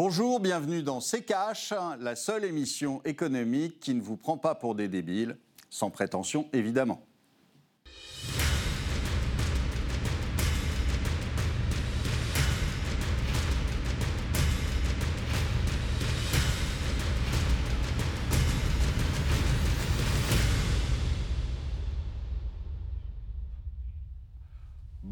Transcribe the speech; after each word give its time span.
Bonjour, 0.00 0.38
bienvenue 0.38 0.84
dans 0.84 1.00
C'est 1.00 1.22
Cash, 1.22 1.74
la 1.98 2.14
seule 2.14 2.44
émission 2.44 3.02
économique 3.04 3.80
qui 3.80 3.94
ne 3.94 4.00
vous 4.00 4.16
prend 4.16 4.38
pas 4.38 4.54
pour 4.54 4.76
des 4.76 4.86
débiles, 4.86 5.36
sans 5.70 5.90
prétention 5.90 6.48
évidemment. 6.52 7.02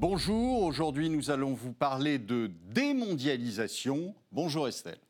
Bonjour, 0.09 0.63
aujourd'hui 0.63 1.11
nous 1.11 1.33
allons 1.33 1.53
vous 1.53 1.73
parler 1.73 2.21
de 2.21 2.49
démondialisation. 2.69 4.15
Bonjour 4.31 4.69
Estelle. 4.69 5.01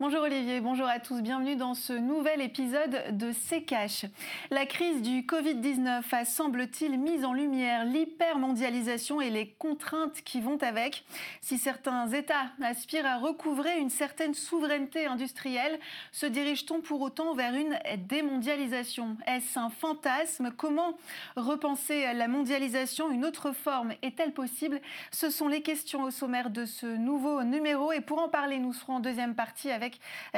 Bonjour 0.00 0.22
Olivier, 0.22 0.62
bonjour 0.62 0.86
à 0.86 0.98
tous, 0.98 1.20
bienvenue 1.20 1.56
dans 1.56 1.74
ce 1.74 1.92
nouvel 1.92 2.40
épisode 2.40 3.18
de 3.18 3.32
C'est 3.32 3.60
Cash. 3.60 4.06
La 4.50 4.64
crise 4.64 5.02
du 5.02 5.24
Covid-19 5.24 6.02
a 6.12 6.24
semble-t-il 6.24 6.98
mis 6.98 7.22
en 7.22 7.34
lumière 7.34 7.84
l'hypermondialisation 7.84 9.20
et 9.20 9.28
les 9.28 9.48
contraintes 9.58 10.22
qui 10.24 10.40
vont 10.40 10.56
avec. 10.62 11.04
Si 11.42 11.58
certains 11.58 12.08
États 12.08 12.46
aspirent 12.62 13.04
à 13.04 13.18
recouvrer 13.18 13.78
une 13.78 13.90
certaine 13.90 14.32
souveraineté 14.32 15.04
industrielle, 15.04 15.78
se 16.12 16.24
dirige-t-on 16.24 16.80
pour 16.80 17.02
autant 17.02 17.34
vers 17.34 17.52
une 17.52 17.78
démondialisation? 18.08 19.18
Est-ce 19.26 19.58
un 19.58 19.68
fantasme? 19.68 20.50
Comment 20.56 20.96
repenser 21.36 22.10
la 22.14 22.26
mondialisation? 22.26 23.10
Une 23.10 23.26
autre 23.26 23.52
forme 23.52 23.92
est-elle 24.00 24.32
possible? 24.32 24.80
Ce 25.10 25.28
sont 25.28 25.46
les 25.46 25.60
questions 25.60 26.04
au 26.04 26.10
sommaire 26.10 26.48
de 26.48 26.64
ce 26.64 26.86
nouveau 26.86 27.42
numéro. 27.42 27.92
Et 27.92 28.00
pour 28.00 28.18
en 28.18 28.30
parler, 28.30 28.58
nous 28.58 28.72
serons 28.72 28.94
en 28.94 29.00
deuxième 29.00 29.34
partie 29.34 29.70
avec 29.70 29.89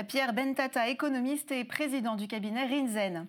Pierre 0.08 0.32
Bentata, 0.32 0.88
économiste 0.88 1.50
et 1.52 1.64
président 1.64 2.16
du 2.16 2.28
cabinet 2.28 2.66
Rinzen. 2.66 3.26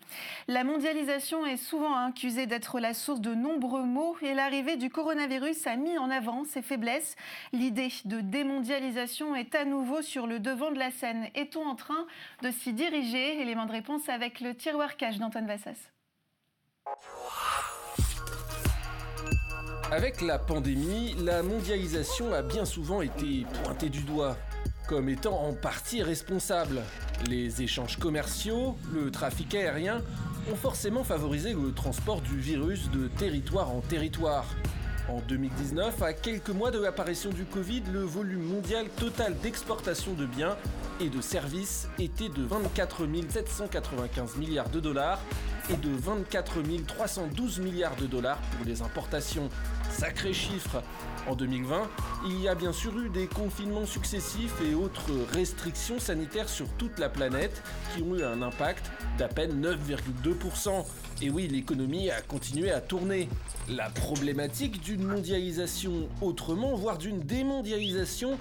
La 0.47 0.63
mondialisation 0.63 1.45
est 1.45 1.57
souvent 1.57 1.95
accusée 1.95 2.45
d'être 2.45 2.79
la 2.79 2.93
source 2.93 3.21
de 3.21 3.33
nombreux 3.33 3.83
maux 3.83 4.15
et 4.21 4.33
l'arrivée 4.33 4.77
du 4.77 4.89
coronavirus 4.89 5.67
a 5.67 5.75
mis 5.75 5.97
en 5.97 6.09
avant 6.09 6.43
ses 6.45 6.61
faiblesses. 6.61 7.15
L'idée 7.51 7.89
de 8.05 8.21
démondialisation 8.21 9.35
est 9.35 9.55
à 9.55 9.65
nouveau 9.65 10.01
sur 10.01 10.27
le 10.27 10.39
devant 10.39 10.71
de 10.71 10.79
la 10.79 10.91
scène. 10.91 11.27
Est-on 11.35 11.65
en 11.65 11.75
train 11.75 12.05
de 12.41 12.51
s'y 12.51 12.73
diriger? 12.73 13.41
Élément 13.41 13.65
de 13.65 13.71
réponse 13.71 14.09
avec 14.09 14.39
le 14.39 14.55
tiroir 14.55 14.97
cash 14.97 15.17
d'Antoine 15.17 15.47
Vassas. 15.47 15.91
Avec 19.91 20.21
la 20.21 20.39
pandémie, 20.39 21.15
la 21.19 21.43
mondialisation 21.43 22.33
a 22.33 22.41
bien 22.41 22.65
souvent 22.65 23.01
été 23.01 23.45
pointée 23.63 23.89
du 23.89 24.01
doigt 24.01 24.35
comme 24.87 25.09
étant 25.09 25.39
en 25.39 25.53
partie 25.53 26.03
responsable. 26.03 26.81
Les 27.27 27.61
échanges 27.61 27.97
commerciaux, 27.97 28.75
le 28.93 29.11
trafic 29.11 29.55
aérien 29.55 30.01
ont 30.51 30.55
forcément 30.55 31.03
favorisé 31.03 31.53
le 31.53 31.71
transport 31.73 32.21
du 32.21 32.37
virus 32.37 32.89
de 32.91 33.07
territoire 33.07 33.69
en 33.71 33.81
territoire. 33.81 34.45
En 35.09 35.19
2019, 35.27 36.01
à 36.01 36.13
quelques 36.13 36.49
mois 36.49 36.71
de 36.71 36.79
l'apparition 36.79 37.29
du 37.29 37.43
Covid, 37.43 37.83
le 37.91 38.01
volume 38.01 38.43
mondial 38.43 38.87
total 38.97 39.37
d'exportation 39.39 40.13
de 40.13 40.25
biens 40.25 40.55
et 41.01 41.09
de 41.09 41.21
services 41.21 41.89
était 41.99 42.29
de 42.29 42.41
24 42.43 43.05
795 43.29 44.37
milliards 44.37 44.69
de 44.69 44.79
dollars 44.79 45.19
et 45.69 45.75
de 45.75 45.89
24 45.89 46.61
312 46.87 47.59
milliards 47.59 47.95
de 47.97 48.05
dollars 48.05 48.39
pour 48.57 48.65
les 48.65 48.81
importations. 48.81 49.49
Sacré 49.93 50.33
chiffre 50.33 50.81
En 51.27 51.35
2020, 51.35 51.89
il 52.25 52.41
y 52.41 52.47
a 52.47 52.55
bien 52.55 52.73
sûr 52.73 52.97
eu 52.99 53.09
des 53.09 53.27
confinements 53.27 53.85
successifs 53.85 54.55
et 54.61 54.73
autres 54.73 55.11
restrictions 55.33 55.99
sanitaires 55.99 56.49
sur 56.49 56.67
toute 56.77 56.99
la 56.99 57.09
planète 57.09 57.61
qui 57.95 58.01
ont 58.01 58.15
eu 58.15 58.23
un 58.23 58.41
impact 58.41 58.91
d'à 59.17 59.27
peine 59.27 59.61
9,2%. 59.61 60.85
Et 61.21 61.29
oui, 61.29 61.47
l'économie 61.47 62.09
a 62.09 62.21
continué 62.21 62.71
à 62.71 62.81
tourner. 62.81 63.29
La 63.69 63.89
problématique 63.89 64.81
d'une 64.81 65.03
mondialisation 65.03 66.09
autrement, 66.21 66.75
voire 66.75 66.97
d'une 66.97 67.21
démondialisation, 67.21 68.37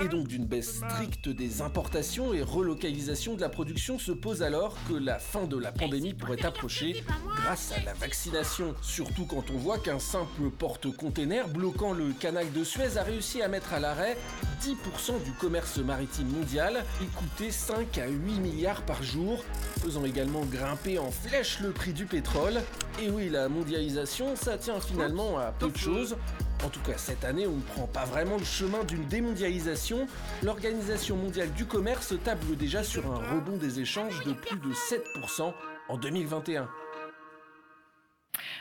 et 0.00 0.08
donc 0.08 0.26
d'une 0.26 0.46
baisse 0.46 0.78
stricte 0.78 1.28
des 1.28 1.62
importations 1.62 2.34
et 2.34 2.42
relocalisation 2.42 3.34
de 3.34 3.40
la 3.40 3.48
production 3.48 4.00
se 4.00 4.10
pose 4.10 4.42
alors 4.42 4.76
que 4.88 4.94
la 4.94 5.20
fin 5.20 5.44
de 5.44 5.56
la 5.56 5.70
pandémie 5.70 6.14
pourrait 6.14 6.44
approcher 6.44 7.04
grâce 7.36 7.72
à 7.72 7.80
la 7.84 7.92
vaccination. 7.94 8.74
Surtout 8.82 9.26
quand 9.26 9.44
on 9.54 9.58
voit 9.58 9.78
qu'un 9.78 10.00
simple 10.00 10.50
porte-container 10.94 11.48
bloquant 11.48 11.92
le 11.92 12.12
canal 12.12 12.50
de 12.52 12.64
Suez 12.64 12.96
a 12.96 13.02
réussi 13.02 13.42
à 13.42 13.48
mettre 13.48 13.72
à 13.74 13.80
l'arrêt 13.80 14.16
10% 14.62 15.22
du 15.24 15.32
commerce 15.32 15.78
maritime 15.78 16.28
mondial 16.28 16.84
et 17.02 17.06
coûter 17.06 17.50
5 17.50 17.98
à 17.98 18.06
8 18.06 18.40
milliards 18.40 18.82
par 18.82 19.02
jour, 19.02 19.44
faisant 19.80 20.04
également 20.04 20.44
grimper 20.44 20.98
en 20.98 21.10
flèche 21.10 21.60
le 21.60 21.70
prix 21.70 21.92
du 21.92 22.06
pétrole. 22.06 22.60
Et 23.02 23.10
oui, 23.10 23.28
la 23.28 23.48
mondialisation, 23.48 24.36
ça 24.36 24.56
tient 24.56 24.80
finalement 24.80 25.38
à 25.38 25.52
peu 25.52 25.68
de 25.68 25.76
choses. 25.76 26.16
En 26.64 26.68
tout 26.68 26.80
cas, 26.80 26.96
cette 26.96 27.24
année, 27.24 27.46
on 27.46 27.56
ne 27.56 27.62
prend 27.62 27.86
pas 27.86 28.04
vraiment 28.04 28.36
le 28.36 28.44
chemin 28.44 28.84
d'une 28.84 29.06
démondialisation. 29.06 30.06
L'Organisation 30.42 31.16
mondiale 31.16 31.52
du 31.52 31.66
commerce 31.66 32.14
table 32.24 32.56
déjà 32.56 32.82
sur 32.82 33.10
un 33.10 33.16
rebond 33.16 33.56
des 33.56 33.80
échanges 33.80 34.24
de 34.24 34.32
plus 34.32 34.58
de 34.58 34.72
7% 34.72 35.52
en 35.88 35.96
2021. 35.96 36.68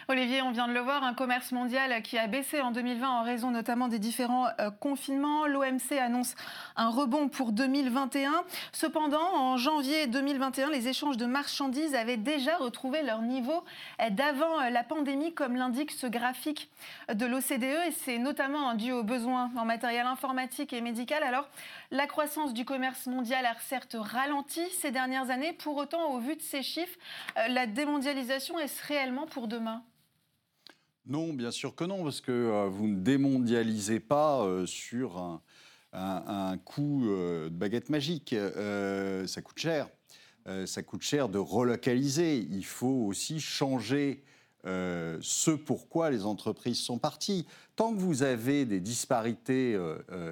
Olivier, 0.08 0.42
on 0.42 0.52
vient 0.52 0.68
de 0.68 0.74
le 0.74 0.80
voir, 0.80 1.04
un 1.04 1.14
commerce 1.14 1.52
mondial 1.52 2.02
qui 2.02 2.18
a 2.18 2.28
baissé 2.28 2.62
en 2.62 2.72
2020 2.72 3.10
en 3.10 3.24
raison 3.24 3.52
notamment 3.52 3.88
des 3.88 4.00
différents 4.00 4.48
euh, 4.60 4.70
confinements. 4.72 5.48
L'OMC 5.48 5.94
annonce 6.00 6.36
un 6.76 6.90
rebond 6.90 7.30
pour 7.30 7.52
2021. 7.52 8.44
Cependant, 8.72 9.36
en 9.36 9.58
janvier 9.58 10.08
2021, 10.08 10.70
les 10.70 10.88
échanges 10.88 11.18
de 11.18 11.26
marchandises 11.26 11.96
avaient 11.96 12.18
déjà 12.18 12.58
retrouvé 12.58 13.02
leur 13.02 13.22
niveau 13.22 13.64
d'avant 14.12 14.62
la 14.70 14.84
pandémie, 14.84 15.34
comme 15.34 15.56
l'indique 15.56 15.92
ce 15.92 16.08
graphique 16.08 16.70
de 17.14 17.26
l'OCDE, 17.26 17.88
et 17.88 17.92
c'est 17.92 18.18
notamment 18.18 18.74
dû 18.74 18.92
aux 18.92 19.04
besoins 19.04 19.52
en 19.56 19.66
matériel 19.66 20.06
informatique 20.06 20.74
et 20.74 20.82
médical. 20.82 21.24
Alors, 21.24 21.48
la 21.92 22.08
croissance 22.08 22.54
du 22.54 22.66
commerce 22.66 23.08
mondial 23.08 23.46
a 23.46 23.54
certes 23.60 23.96
ralenti 24.00 24.62
ces 24.72 24.92
dernières 24.92 25.30
années. 25.30 25.54
Pour 25.54 25.78
autant, 25.78 26.12
au 26.12 26.20
vu 26.20 26.36
de 26.36 26.42
ces 26.42 26.62
chiffres, 26.62 26.98
euh, 27.38 27.48
la 27.48 27.68
démondialisation 27.68 28.60
est-ce 28.60 28.86
réellement 28.88 29.26
pour 29.26 29.48
demain? 29.48 29.73
Non, 31.06 31.34
bien 31.34 31.52
sûr 31.52 31.76
que 31.76 31.84
non, 31.84 32.04
parce 32.04 32.22
que 32.22 32.32
euh, 32.32 32.70
vous 32.70 32.88
ne 32.88 32.96
démondialisez 32.96 34.00
pas 34.00 34.42
euh, 34.44 34.66
sur 34.66 35.18
un, 35.18 35.42
un, 35.92 36.58
coup 36.58 37.06
euh, 37.08 37.50
de 37.50 37.56
baguette 37.56 37.90
magique. 37.90 38.34
ça 39.28 39.42
coûte 39.42 39.60
cher. 39.60 39.90
ça 40.66 40.82
coûte 40.82 41.02
cher 41.02 41.28
de 41.28 41.40
relocaliser. 41.40 42.38
Il 42.38 42.66
faut 42.66 43.06
aussi 43.08 43.42
changer 43.42 44.24
ce 44.66 45.52
pourquoi 45.52 46.10
les 46.10 46.26
entreprises 46.26 46.80
sont 46.80 46.98
parties. 46.98 47.46
Tant 47.76 47.94
que 47.94 48.00
vous 48.00 48.24
avez 48.24 48.66
des 48.66 48.80
disparités 48.80 49.78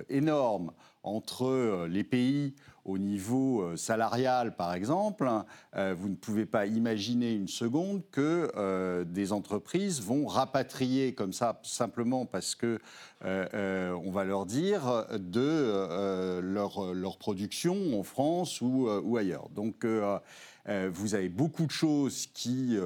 énormes 0.08 0.72
entre 1.04 1.88
les 1.90 2.04
pays 2.04 2.54
au 2.86 2.98
niveau 2.98 3.62
euh, 3.62 3.78
salarial, 3.78 4.56
par 4.56 4.74
exemple, 4.74 5.30
euh, 5.76 5.96
vous 5.98 6.10
ne 6.10 6.16
pouvez 6.16 6.46
pas 6.46 6.66
imaginer 6.66 7.34
une 7.34 7.48
seconde 7.48 8.02
que 8.12 8.52
euh, 8.56 9.04
des 9.04 9.32
entreprises 9.32 10.02
vont 10.02 10.26
rapatrier 10.26 11.14
comme 11.14 11.34
ça 11.34 11.60
simplement 11.64 12.26
parce 12.26 12.56
que 12.56 12.80
on 13.24 14.12
va 14.12 14.24
leur 14.24 14.48
dire 14.48 15.06
de 15.12 16.40
leur, 16.42 16.94
leur, 16.94 17.18
production 17.18 18.00
en 18.00 18.04
France 18.04 18.62
ou, 18.62 18.90
ou 18.90 19.18
ailleurs. 19.18 19.50
Donc, 19.50 19.86
vous 19.86 21.16
avez 21.16 21.30
beaucoup 21.30 21.68
de 21.68 21.72
choses 21.72 22.26
qui 22.34 22.80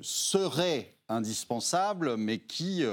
seraient 0.00 0.94
indispensables, 1.08 2.16
mais 2.16 2.38
qui 2.38 2.84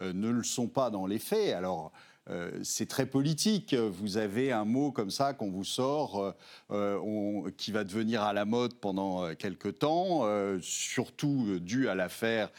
ne 0.00 0.28
le 0.28 0.44
sont 0.44 0.68
pas 0.68 0.90
dans 0.90 1.06
les 1.06 1.18
faits. 1.18 1.54
Alors, 1.54 1.90
euh, 2.30 2.50
c'est 2.62 2.86
très 2.86 3.06
politique. 3.06 3.74
Vous 3.74 4.16
avez 4.16 4.52
un 4.52 4.64
mot 4.64 4.92
comme 4.92 5.10
ça 5.10 5.34
qu'on 5.34 5.50
vous 5.50 5.64
sort, 5.64 6.20
euh, 6.22 6.32
euh, 6.70 7.50
qui 7.56 7.72
va 7.72 7.84
devenir 7.84 8.22
à 8.22 8.32
la 8.32 8.44
mode 8.44 8.74
pendant 8.74 9.34
quelques 9.34 9.78
temps, 9.78 10.26
surtout 10.60 11.58
dû 11.60 11.88
à 11.88 11.94
l'affaire 11.94 12.50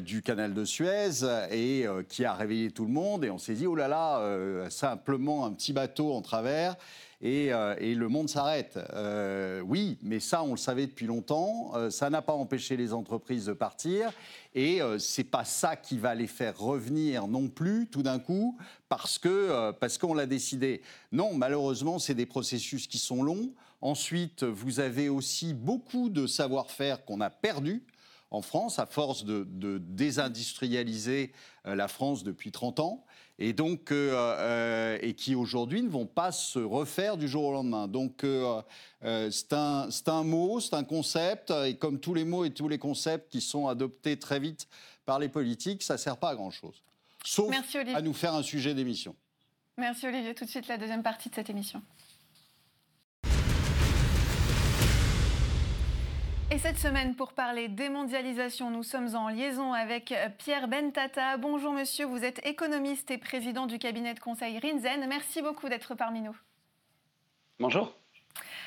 du 0.00 0.22
canal 0.22 0.52
de 0.52 0.64
Suez, 0.64 1.24
et 1.50 1.86
qui 2.08 2.24
a 2.24 2.34
réveillé 2.34 2.70
tout 2.70 2.84
le 2.84 2.92
monde. 2.92 3.24
Et 3.24 3.30
on 3.30 3.38
s'est 3.38 3.54
dit, 3.54 3.66
oh 3.66 3.74
là 3.74 3.88
là, 3.88 4.68
simplement 4.70 5.46
un 5.46 5.52
petit 5.52 5.72
bateau 5.72 6.12
en 6.12 6.22
travers. 6.22 6.76
Euh, 7.24 7.74
et, 7.78 7.94
le 7.94 8.08
monde 8.08 8.28
s'arrête. 8.28 8.78
Euh, 8.92 9.60
oui, 9.60 9.96
mais 10.02 10.20
ça, 10.20 10.42
on 10.42 10.52
le 10.52 10.56
savait 10.58 10.86
depuis 10.86 11.06
longtemps. 11.06 11.72
Euh, 11.74 11.90
ça 11.90 12.10
n'a 12.10 12.20
pas 12.20 12.34
empêché 12.34 12.76
les 12.76 12.92
entreprises 12.92 13.46
de 13.46 13.52
partir. 13.52 14.12
Et 14.54 14.80
c'est 15.00 15.24
pas 15.24 15.44
ça 15.44 15.74
qui 15.74 15.98
va 15.98 16.14
les 16.14 16.28
faire 16.28 16.56
revenir 16.56 17.26
non 17.26 17.48
plus, 17.48 17.88
tout 17.90 18.04
d'un 18.04 18.20
coup, 18.20 18.56
parce 18.88 19.18
que 19.18 19.72
parce 19.72 19.98
qu'on 19.98 20.14
l'a 20.14 20.26
décidé. 20.26 20.80
Non, 21.10 21.34
malheureusement, 21.34 21.98
c'est 21.98 22.14
des 22.14 22.24
processus 22.24 22.86
qui 22.86 22.98
sont 22.98 23.24
longs. 23.24 23.52
Ensuite, 23.80 24.44
vous 24.44 24.78
avez 24.78 25.08
aussi 25.08 25.54
beaucoup 25.54 26.08
de 26.08 26.28
savoir-faire 26.28 27.04
qu'on 27.04 27.20
a 27.20 27.30
perdu 27.30 27.82
en 28.34 28.42
France, 28.42 28.78
à 28.78 28.86
force 28.86 29.24
de, 29.24 29.46
désindustrialiser 29.78 31.32
la 31.64 31.88
France 31.88 32.24
depuis 32.24 32.52
30 32.52 32.80
ans. 32.80 33.04
et 33.38 33.52
donc 33.52 33.92
et 33.92 35.14
qui 35.14 35.34
aujourd'hui 35.34 35.82
ne 35.82 35.88
vont 35.88 36.06
pas 36.06 36.32
se 36.32 36.58
refaire 36.58 37.16
du 37.16 37.28
jour 37.28 37.44
au 37.44 37.52
lendemain. 37.52 37.88
Donc 37.88 38.24
c'est 39.02 39.52
un, 39.52 39.88
un 40.06 40.24
mot, 40.24 40.60
c'est 40.60 40.74
un 40.74 40.84
concept, 40.84 41.52
et 41.64 41.76
comme 41.76 42.00
tous 42.00 42.14
les 42.14 42.24
mots 42.24 42.44
et 42.44 42.50
tous 42.50 42.68
les 42.68 42.78
concepts 42.78 43.30
qui 43.30 43.40
sont 43.40 43.68
adoptés 43.68 44.18
très 44.18 44.40
vite 44.40 44.68
par 45.06 45.18
les 45.18 45.28
politiques, 45.28 45.82
ça 45.82 45.94
ne 45.94 45.98
sert 45.98 46.16
pas 46.16 46.30
à 46.30 46.34
grand-chose. 46.34 46.82
Sauf 47.24 47.54
à 47.94 48.02
nous 48.02 48.12
faire 48.12 48.34
un 48.34 48.42
sujet 48.42 48.74
d'émission. 48.74 49.14
Merci 49.78 50.06
Olivier. 50.06 50.34
Tout 50.34 50.44
de 50.44 50.50
suite, 50.50 50.68
la 50.68 50.78
deuxième 50.78 51.02
partie 51.02 51.30
de 51.30 51.34
cette 51.34 51.50
émission. 51.50 51.82
Et 56.54 56.58
cette 56.58 56.78
semaine, 56.78 57.16
pour 57.16 57.32
parler 57.32 57.66
démondialisation, 57.66 58.70
nous 58.70 58.84
sommes 58.84 59.16
en 59.16 59.28
liaison 59.28 59.72
avec 59.72 60.14
Pierre 60.38 60.68
Bentata. 60.68 61.36
Bonjour 61.36 61.72
monsieur, 61.72 62.04
vous 62.04 62.24
êtes 62.24 62.46
économiste 62.46 63.10
et 63.10 63.18
président 63.18 63.66
du 63.66 63.80
cabinet 63.80 64.14
de 64.14 64.20
conseil 64.20 64.60
Rinzen. 64.60 65.04
Merci 65.08 65.42
beaucoup 65.42 65.68
d'être 65.68 65.96
parmi 65.96 66.20
nous. 66.20 66.36
Bonjour. 67.58 67.92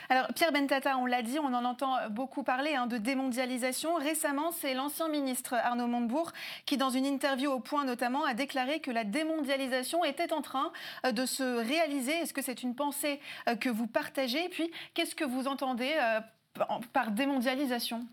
Alors 0.10 0.28
Pierre 0.36 0.52
Bentata, 0.52 0.98
on 0.98 1.06
l'a 1.06 1.22
dit, 1.22 1.40
on 1.40 1.54
en 1.54 1.64
entend 1.64 1.96
beaucoup 2.10 2.44
parler 2.44 2.76
hein, 2.76 2.88
de 2.88 2.98
démondialisation. 2.98 3.96
Récemment, 3.96 4.52
c'est 4.52 4.74
l'ancien 4.74 5.08
ministre 5.08 5.54
Arnaud 5.54 5.88
Montebourg 5.88 6.34
qui, 6.66 6.76
dans 6.76 6.90
une 6.90 7.06
interview 7.06 7.50
au 7.52 7.62
Point 7.62 7.86
notamment, 7.86 8.26
a 8.26 8.34
déclaré 8.34 8.82
que 8.82 8.92
la 8.92 9.06
démondialisation 9.06 10.04
était 10.04 10.34
en 10.34 10.42
train 10.42 10.74
euh, 11.06 11.14
de 11.14 11.26
se 11.26 11.44
réaliser. 11.44 12.12
Est-ce 12.12 12.34
que 12.34 12.42
c'est 12.42 12.64
une 12.64 12.76
pensée 12.76 13.22
euh, 13.48 13.56
que 13.56 13.70
vous 13.70 13.88
partagez? 13.88 14.44
Et 14.44 14.50
puis, 14.50 14.70
qu'est-ce 14.94 15.16
que 15.16 15.24
vous 15.24 15.48
entendez 15.48 15.94
euh, 16.02 16.20
par 16.94 17.12
démondialisation 17.12 18.06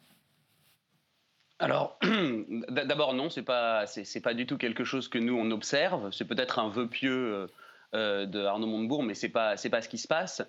alors, 1.60 1.98
d'abord 2.68 3.14
non, 3.14 3.30
c'est 3.30 3.44
pas 3.44 3.86
c'est 3.86 4.20
pas 4.20 4.34
du 4.34 4.44
tout 4.44 4.58
quelque 4.58 4.82
chose 4.82 5.06
que 5.06 5.18
nous 5.18 5.38
on 5.38 5.52
observe. 5.52 6.10
C'est 6.10 6.24
peut-être 6.24 6.58
un 6.58 6.68
vœu 6.68 6.88
pieux 6.88 7.48
euh, 7.94 8.26
de 8.26 8.44
Arnaud 8.44 8.66
Montebourg, 8.66 9.04
mais 9.04 9.14
c'est 9.14 9.28
pas 9.28 9.56
c'est 9.56 9.70
pas 9.70 9.80
ce 9.80 9.88
qui 9.88 9.98
se 9.98 10.08
passe. 10.08 10.42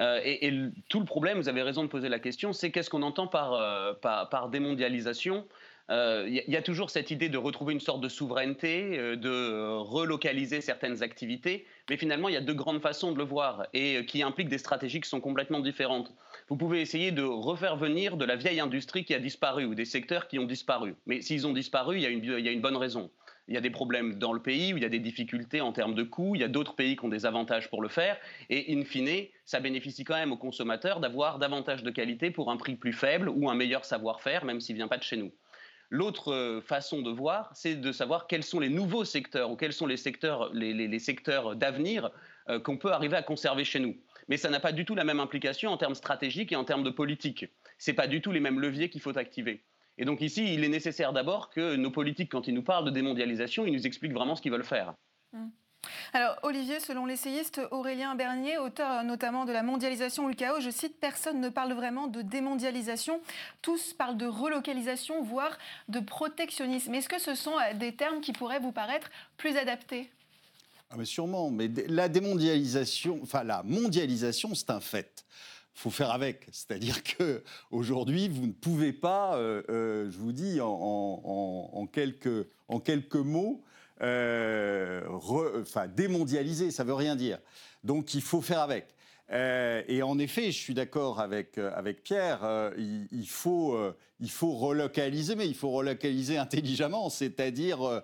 Euh, 0.00 0.20
et, 0.22 0.52
tout 0.90 1.00
le 1.00 1.06
problème, 1.06 1.38
vous 1.38 1.48
avez 1.48 1.62
raison 1.62 1.82
de 1.82 1.88
poser 1.88 2.10
la 2.10 2.18
question, 2.18 2.52
c'est 2.52 2.70
qu'est-ce 2.70 2.90
qu'on 2.90 3.00
entend 3.00 3.26
par, 3.26 3.54
euh, 3.54 3.94
par, 3.94 4.50
démondialisation? 4.50 5.46
Il 5.90 6.44
y, 6.46 6.56
a 6.56 6.62
toujours 6.62 6.90
cette 6.90 7.10
idée 7.10 7.28
de 7.28 7.36
retrouver 7.36 7.72
une 7.72 7.80
sorte 7.80 8.00
de 8.00 8.08
souveraineté, 8.08 9.16
de 9.16 9.76
relocaliser 9.78 10.60
certaines 10.60 11.02
activités, 11.02 11.66
mais 11.88 11.96
finalement, 11.96 12.28
il 12.28 12.34
y 12.34 12.38
a 12.38 12.40
deux 12.40 12.54
grandes 12.54 12.80
façons 12.80 13.10
de 13.10 13.18
le 13.18 13.24
voir 13.24 13.66
et 13.74 14.04
qui 14.06 14.22
impliquent 14.22 14.48
des 14.48 14.58
stratégies 14.58 15.00
qui 15.00 15.08
sont 15.08 15.20
complètement 15.20 15.60
différentes. 15.60 16.12
Vous 16.48 16.56
pouvez 16.56 16.80
essayer 16.80 17.10
de 17.10 17.22
refaire 17.22 17.76
venir 17.76 18.16
de 18.16 18.24
la 18.24 18.36
vieille 18.36 18.60
industrie 18.60 19.04
qui 19.04 19.14
a 19.14 19.18
disparu 19.18 19.64
ou 19.64 19.74
des 19.74 19.84
secteurs 19.84 20.28
qui 20.28 20.38
ont 20.38 20.44
disparu. 20.44 20.94
Mais 21.06 21.22
s'ils 21.22 21.46
ont 21.46 21.52
disparu, 21.52 21.96
il 21.96 22.02
y 22.02 22.06
a 22.06 22.10
une, 22.10 22.22
il 22.22 22.44
y 22.44 22.48
a 22.48 22.52
une 22.52 22.60
bonne 22.60 22.76
raison 22.76 23.10
il 23.50 23.54
y 23.54 23.56
a 23.56 23.60
des 23.60 23.70
problèmes 23.70 24.14
dans 24.14 24.32
le 24.32 24.40
pays 24.40 24.72
où 24.72 24.76
il 24.76 24.82
y 24.84 24.86
a 24.86 24.88
des 24.88 25.00
difficultés 25.00 25.60
en 25.60 25.72
termes 25.72 25.96
de 25.96 26.04
coûts, 26.04 26.36
il 26.36 26.40
y 26.40 26.44
a 26.44 26.48
d'autres 26.48 26.76
pays 26.76 26.96
qui 26.96 27.04
ont 27.04 27.08
des 27.08 27.26
avantages 27.26 27.68
pour 27.68 27.82
le 27.82 27.88
faire, 27.88 28.16
et 28.48 28.72
in 28.72 28.84
fine, 28.84 29.26
ça 29.44 29.58
bénéficie 29.58 30.04
quand 30.04 30.14
même 30.14 30.30
aux 30.30 30.36
consommateurs 30.36 31.00
d'avoir 31.00 31.40
davantage 31.40 31.82
de 31.82 31.90
qualité 31.90 32.30
pour 32.30 32.52
un 32.52 32.56
prix 32.56 32.76
plus 32.76 32.92
faible 32.92 33.28
ou 33.28 33.50
un 33.50 33.56
meilleur 33.56 33.84
savoir-faire, 33.84 34.44
même 34.44 34.60
s'il 34.60 34.76
ne 34.76 34.78
vient 34.78 34.88
pas 34.88 34.98
de 34.98 35.02
chez 35.02 35.16
nous. 35.16 35.32
L'autre 35.90 36.32
euh, 36.32 36.60
façon 36.60 37.02
de 37.02 37.10
voir, 37.10 37.50
c'est 37.52 37.74
de 37.74 37.90
savoir 37.90 38.28
quels 38.28 38.44
sont 38.44 38.60
les 38.60 38.68
nouveaux 38.68 39.04
secteurs 39.04 39.50
ou 39.50 39.56
quels 39.56 39.72
sont 39.72 39.86
les 39.86 39.96
secteurs, 39.96 40.52
les, 40.54 40.98
secteurs 41.00 41.56
d'avenir 41.56 42.10
euh, 42.48 42.60
qu'on 42.60 42.76
peut 42.76 42.92
arriver 42.92 43.16
à 43.16 43.22
conserver 43.22 43.64
chez 43.64 43.80
nous. 43.80 43.96
Mais 44.28 44.36
ça 44.36 44.50
n'a 44.50 44.60
pas 44.60 44.70
du 44.70 44.84
tout 44.84 44.94
la 44.94 45.02
même 45.02 45.18
implication 45.18 45.72
en 45.72 45.76
termes 45.76 45.96
stratégiques 45.96 46.52
et 46.52 46.56
en 46.56 46.64
termes 46.64 46.84
de 46.84 46.90
politique. 46.90 47.46
Ce 47.78 47.90
pas 47.90 48.06
du 48.06 48.20
tout 48.20 48.30
les 48.30 48.38
mêmes 48.38 48.60
leviers 48.60 48.88
qu'il 48.88 49.00
faut 49.00 49.18
activer. 49.18 49.64
Et 49.98 50.04
donc 50.04 50.20
ici, 50.20 50.54
il 50.54 50.62
est 50.62 50.68
nécessaire 50.68 51.12
d'abord 51.12 51.50
que 51.50 51.74
nos 51.74 51.90
politiques, 51.90 52.30
quand 52.30 52.46
ils 52.46 52.54
nous 52.54 52.62
parlent 52.62 52.84
de 52.84 52.90
démondialisation, 52.90 53.66
ils 53.66 53.72
nous 53.72 53.86
expliquent 53.86 54.14
vraiment 54.14 54.36
ce 54.36 54.42
qu'ils 54.42 54.52
veulent 54.52 54.64
faire. 54.64 54.94
Mmh. 55.32 55.48
Alors, 56.12 56.36
Olivier, 56.42 56.80
selon 56.80 57.06
l'essayiste 57.06 57.60
Aurélien 57.70 58.14
Bernier, 58.14 58.58
auteur 58.58 59.02
notamment 59.04 59.44
de 59.44 59.52
La 59.52 59.62
mondialisation 59.62 60.24
ou 60.24 60.28
le 60.28 60.34
chaos, 60.34 60.60
je 60.60 60.70
cite 60.70 60.98
Personne 61.00 61.40
ne 61.40 61.48
parle 61.48 61.72
vraiment 61.72 62.06
de 62.06 62.22
démondialisation. 62.22 63.20
Tous 63.62 63.92
parlent 63.94 64.16
de 64.16 64.26
relocalisation, 64.26 65.22
voire 65.22 65.56
de 65.88 66.00
protectionnisme. 66.00 66.94
Est-ce 66.94 67.08
que 67.08 67.20
ce 67.20 67.34
sont 67.34 67.54
euh, 67.58 67.74
des 67.74 67.94
termes 67.94 68.20
qui 68.20 68.32
pourraient 68.32 68.60
vous 68.60 68.72
paraître 68.72 69.10
plus 69.36 69.56
adaptés? 69.56 70.10
Ah 70.90 70.96
mais 70.98 71.04
Sûrement, 71.04 71.50
mais 71.50 71.68
la 71.86 72.08
démondialisation, 72.08 73.20
enfin 73.22 73.44
la 73.44 73.62
mondialisation, 73.62 74.54
c'est 74.54 74.70
un 74.70 74.80
fait 74.80 75.24
faut 75.80 75.90
faire 75.90 76.10
avec. 76.10 76.46
C'est-à-dire 76.52 77.02
que 77.18 77.42
aujourd'hui, 77.70 78.28
vous 78.28 78.46
ne 78.46 78.52
pouvez 78.52 78.92
pas, 78.92 79.36
euh, 79.36 79.62
euh, 79.70 80.10
je 80.10 80.18
vous 80.18 80.32
dis 80.32 80.58
en, 80.60 81.86
quelques, 81.92 82.46
en 82.68 82.80
quelques 82.80 83.16
mots, 83.16 83.62
euh, 84.00 85.02
enfin, 85.60 85.88
démondialiser. 85.88 86.70
Ça 86.70 86.84
veut 86.84 86.94
rien 86.94 87.16
dire. 87.16 87.38
Donc, 87.84 88.14
il 88.14 88.22
faut 88.22 88.40
faire 88.40 88.60
avec. 88.60 88.94
et 89.32 90.02
en 90.02 90.18
effet, 90.18 90.46
je 90.46 90.58
suis 90.58 90.74
d'accord 90.74 91.20
avec, 91.20 91.56
avec 91.58 92.02
Pierre, 92.02 92.72
il, 92.76 93.28
faut, 93.28 93.78
il 94.18 94.30
faut 94.30 94.52
relocaliser, 94.52 95.36
mais 95.36 95.46
il 95.46 95.54
faut 95.54 95.70
relocaliser 95.70 96.36
intelligemment. 96.36 97.08
C'est-à-dire, 97.10 98.02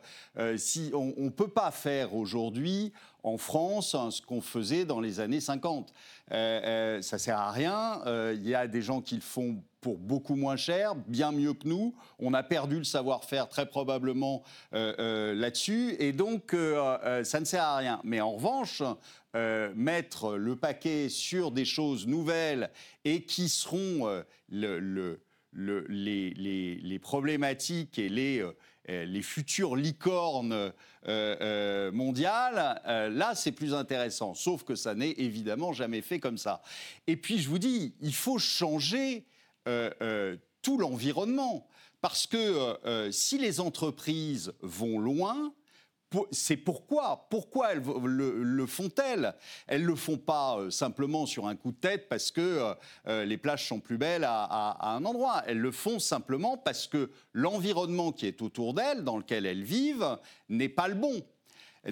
si 0.57 0.93
on 0.95 1.13
ne 1.17 1.31
peut 1.31 1.49
pas 1.49 1.73
faire 1.73 2.15
aujourd'hui 2.15 2.93
en 3.27 3.39
France 3.39 3.95
hein, 3.95 4.11
ce 4.11 4.23
qu'on 4.23 4.41
faisait 4.41 4.85
dans 4.85 5.01
les 5.01 5.21
années 5.21 5.41
50. 5.41 5.93
Euh, 6.31 6.37
euh, 6.37 7.03
ça 7.03 7.19
sert 7.19 7.39
à 7.39 7.51
rien. 7.51 8.01
Euh, 8.07 8.35
il 8.37 8.49
y 8.49 8.55
a 8.55 8.69
des 8.69 8.83
gens 8.83 9.01
qui 9.01 9.17
le 9.17 9.21
font 9.21 9.63
pour 9.87 9.99
beaucoup 9.99 10.35
moins 10.35 10.57
cher, 10.57 10.97
bien 10.97 11.31
mieux 11.31 11.53
que 11.53 11.69
nous. 11.69 11.95
On 12.19 12.35
a 12.35 12.43
perdu 12.43 12.79
le 12.79 12.83
savoir-faire 12.83 13.49
très 13.49 13.67
probablement 13.67 14.43
là-dessus, 14.73 15.95
et 16.01 16.11
donc 16.11 16.51
ça 16.51 17.39
ne 17.39 17.45
sert 17.45 17.63
à 17.63 17.77
rien. 17.77 18.01
Mais 18.03 18.21
en 18.21 18.33
revanche, 18.33 18.83
mettre 19.77 20.37
le 20.37 20.57
paquet 20.57 21.09
sur 21.09 21.53
des 21.53 21.65
choses 21.65 22.09
nouvelles 22.09 22.71
et 23.05 23.23
qui 23.23 23.49
seront 23.49 24.25
le, 24.49 25.21
les, 25.53 26.99
problématiques 27.01 28.01
et 28.01 28.09
les 28.09 28.43
euh, 28.89 29.05
les 29.05 29.23
futures 29.23 29.75
licornes 29.75 30.53
euh, 30.53 30.71
euh, 31.09 31.91
mondiales, 31.91 32.81
là, 32.85 33.35
c'est 33.35 33.53
plus 33.53 33.75
intéressant. 33.75 34.35
Sauf 34.35 34.63
que 34.63 34.77
ça 34.77 34.95
n'est 34.95 35.13
évidemment 35.13 35.73
jamais 35.73 36.03
fait 36.03 36.21
comme 36.21 36.39
ça. 36.39 36.63
Et 37.07 37.17
puis, 37.17 37.39
je 37.39 37.49
vous 37.49 37.59
dis, 37.59 37.95
il 38.01 38.15
faut 38.15 38.39
changer 38.39 39.25
tout 40.63 40.79
l'environnement. 40.79 41.67
Parce 42.01 42.27
que 42.27 43.11
si 43.11 43.39
les 43.39 43.61
entreprises 43.61 44.53
vont 44.61 44.99
loin, 44.99 45.53
c'est 46.31 46.57
pourquoi. 46.57 47.27
Pourquoi 47.31 47.73
elles 47.73 47.83
le, 47.83 48.67
font-elles? 48.67 49.35
Elles 49.67 49.83
ne 49.83 49.89
le 49.89 49.97
font 49.97 50.19
pas 50.19 50.59
euh, 50.59 50.71
simplement 50.71 51.27
sur 51.27 51.47
un 51.47 51.57
coup 51.57 51.73
de 51.73 51.77
tête 51.77 52.09
parce 52.09 52.31
que 52.31 52.41
euh, 52.41 52.75
euh, 53.09 53.25
les 53.25 53.37
plages 53.37 53.67
sont 53.67 53.81
plus 53.81 53.99
belles 53.99 54.25
à, 54.25 54.95
un 54.95 55.05
endroit. 55.05 55.43
Elles 55.47 55.59
le 55.59 55.73
font 55.73 55.99
simplement 55.99 56.57
parce 56.57 56.87
que 56.87 57.11
l'environnement 57.33 58.13
qui 58.13 58.27
est 58.27 58.43
autour 58.43 58.75
d'elles, 58.75 59.05
dans 59.05 59.19
lequel 59.19 59.47
elles 59.47 59.65
vivent, 59.65 60.19
n'est 60.49 60.69
pas 60.69 60.89
le 60.89 60.95
bon 60.95 61.23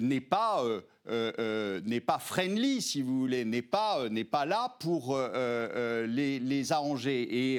n'est 0.01 0.19
pas, 0.19 0.61
n'est 1.07 2.01
pas 2.01 2.19
friendly, 2.19 2.81
si 2.81 3.01
vous 3.01 3.19
voulez, 3.19 3.45
n'est 3.45 3.61
pas, 3.61 4.09
n'est 4.09 4.23
pas 4.23 4.45
là 4.45 4.75
pour 4.79 5.17
les, 5.17 6.71
arranger 6.71 7.57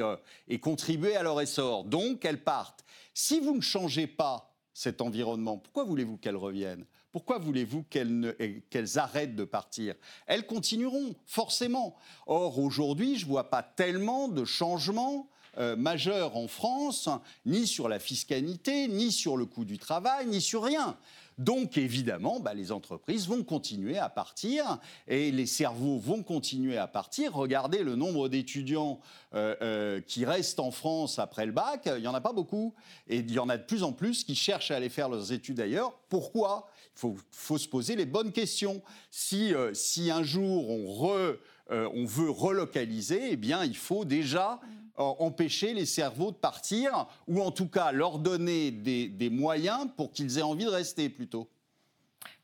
et, 0.49 0.59
contribuer 0.59 1.17
à 1.17 1.23
leur 1.23 1.41
essor. 1.41 1.85
Donc, 1.85 2.25
elles 2.25 2.43
partent. 2.43 2.85
Si 3.15 3.41
vous 3.41 3.57
ne 3.57 3.61
changez 3.61 4.07
pas 4.07 4.53
cet 4.75 5.01
environnement, 5.01 5.59
pourquoi 5.59 5.85
voulez-vous 5.85 6.19
qu'elles 6.19 6.37
reviennent? 6.37 6.85
Pourquoi 7.17 7.39
voulez-vous 7.39 7.83
qu'elles 7.89 8.99
arrêtent 8.99 9.37
de 9.37 9.45
partir? 9.45 9.95
Elles 10.27 10.45
continueront, 10.45 11.15
forcément. 11.25 11.97
Or, 12.27 12.59
aujourd'hui, 12.59 13.17
je 13.17 13.25
ne 13.25 13.31
vois 13.31 13.49
pas 13.49 13.63
tellement 13.63 14.29
de 14.29 14.45
changements 14.45 15.31
euh, 15.57 15.77
majeurs 15.77 16.37
en 16.37 16.47
France, 16.47 17.09
ni 17.47 17.67
sur 17.67 17.89
la 17.89 17.99
fiscalité, 17.99 18.87
ni 18.89 19.11
sur 19.11 19.39
le 19.39 19.47
coût 19.47 19.65
du 19.65 19.79
travail, 19.79 20.27
ni 20.27 20.43
sur 20.43 20.63
rien. 20.63 20.99
Donc 21.39 21.77
évidemment, 21.77 22.41
bah, 22.41 22.55
les 22.55 22.73
entreprises 22.73 23.29
vont 23.29 23.45
continuer 23.45 23.99
à 23.99 24.09
partir 24.09 24.79
et 25.07 25.31
les 25.31 25.45
cerveaux 25.45 25.99
vont 25.99 26.23
continuer 26.23 26.79
à 26.79 26.87
partir. 26.87 27.35
Regardez 27.35 27.83
le 27.83 27.95
nombre 27.95 28.31
d'étudiants 28.31 29.01
euh, 29.35 29.55
euh, 29.61 30.01
qui 30.01 30.25
restent 30.25 30.61
en 30.61 30.71
France 30.71 31.19
après 31.19 31.45
le 31.45 31.53
bac, 31.53 31.83
il 31.95 32.01
n'y 32.01 32.09
en 32.09 32.15
a 32.15 32.23
pas 32.23 32.33
beaucoup. 32.33 32.75
Et 33.07 33.19
il 33.19 33.31
y 33.31 33.39
en 33.39 33.51
a 33.51 33.59
de 33.59 33.65
plus 33.65 33.83
en 33.83 33.93
plus 33.93 34.25
qui 34.25 34.35
cherchent 34.35 34.71
à 34.71 34.77
aller 34.77 34.89
faire 34.89 35.11
leurs 35.11 35.31
études 35.31 35.61
ailleurs. 35.61 35.93
Pourquoi? 36.09 36.71
Il 36.97 37.15
faut, 37.31 37.59
se 37.59 37.69
poser 37.69 37.97
les 37.97 38.07
bonnes 38.07 38.33
questions. 38.33 38.81
Si, 39.11 39.53
euh, 39.53 39.73
un 40.11 40.23
jour 40.23 40.71
on, 40.71 41.37
on 41.69 42.05
veut 42.07 42.31
relocaliser, 42.31 43.33
eh 43.33 43.37
bien 43.37 43.63
il 43.63 43.77
faut 43.77 44.07
déjà 44.07 44.61
empêcher 44.97 45.75
les 45.75 45.87
cerveaux 45.87 46.31
de 46.31 46.37
partir, 46.37 47.07
ou 47.27 47.41
en 47.41 47.51
tout 47.51 47.69
cas 47.69 47.93
leur 47.93 48.19
donner 48.19 48.71
des, 48.71 49.31
moyens 49.31 49.89
pour 49.97 50.13
qu'ils 50.13 50.39
aient 50.39 50.43
envie 50.43 50.65
de 50.65 50.71
rester 50.71 51.09
plutôt. 51.09 51.49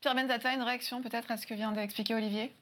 Pierre 0.00 0.14
Benzata, 0.14 0.52
une 0.54 0.62
réaction 0.62 1.00
peut-être 1.00 1.30
à 1.30 1.36
ce 1.36 1.46
que 1.46 1.54
vient 1.54 1.72
d'expliquer 1.72 2.14
Olivier? 2.14 2.52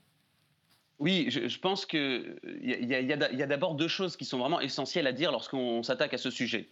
Oui, 0.99 1.27
je, 1.31 1.59
pense 1.59 1.87
qu'il 1.87 2.39
y 2.63 2.95
a, 2.95 3.15
a 3.15 3.47
d'abord 3.47 3.75
deux 3.75 3.89
choses 3.89 4.17
qui 4.17 4.27
sont 4.27 4.39
vraiment 4.39 4.61
essentielles 4.61 5.07
à 5.07 5.13
dire 5.13 5.33
lorsqu'on 5.33 5.83
s'attaque 5.83 6.13
à 6.13 6.19
ce 6.19 6.31
sujet. 6.31 6.69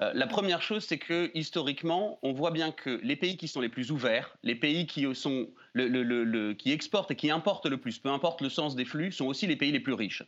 Euh, 0.00 0.12
la 0.14 0.26
première 0.26 0.62
chose, 0.62 0.84
c'est 0.84 0.98
que 0.98 1.30
historiquement, 1.34 2.18
on 2.22 2.32
voit 2.32 2.50
bien 2.50 2.72
que 2.72 3.00
les 3.02 3.16
pays 3.16 3.36
qui 3.36 3.48
sont 3.48 3.60
les 3.60 3.68
plus 3.68 3.90
ouverts, 3.90 4.36
les 4.42 4.54
pays 4.54 4.86
qui, 4.86 5.06
sont 5.14 5.48
qui 5.74 6.72
exportent 6.72 7.10
et 7.10 7.16
qui 7.16 7.30
importent 7.30 7.66
le 7.66 7.76
plus, 7.76 7.98
peu 7.98 8.08
importe 8.08 8.40
le 8.40 8.48
sens 8.48 8.76
des 8.76 8.84
flux, 8.84 9.12
sont 9.12 9.26
aussi 9.26 9.46
les 9.46 9.56
pays 9.56 9.72
les 9.72 9.80
plus 9.80 9.92
riches. 9.92 10.22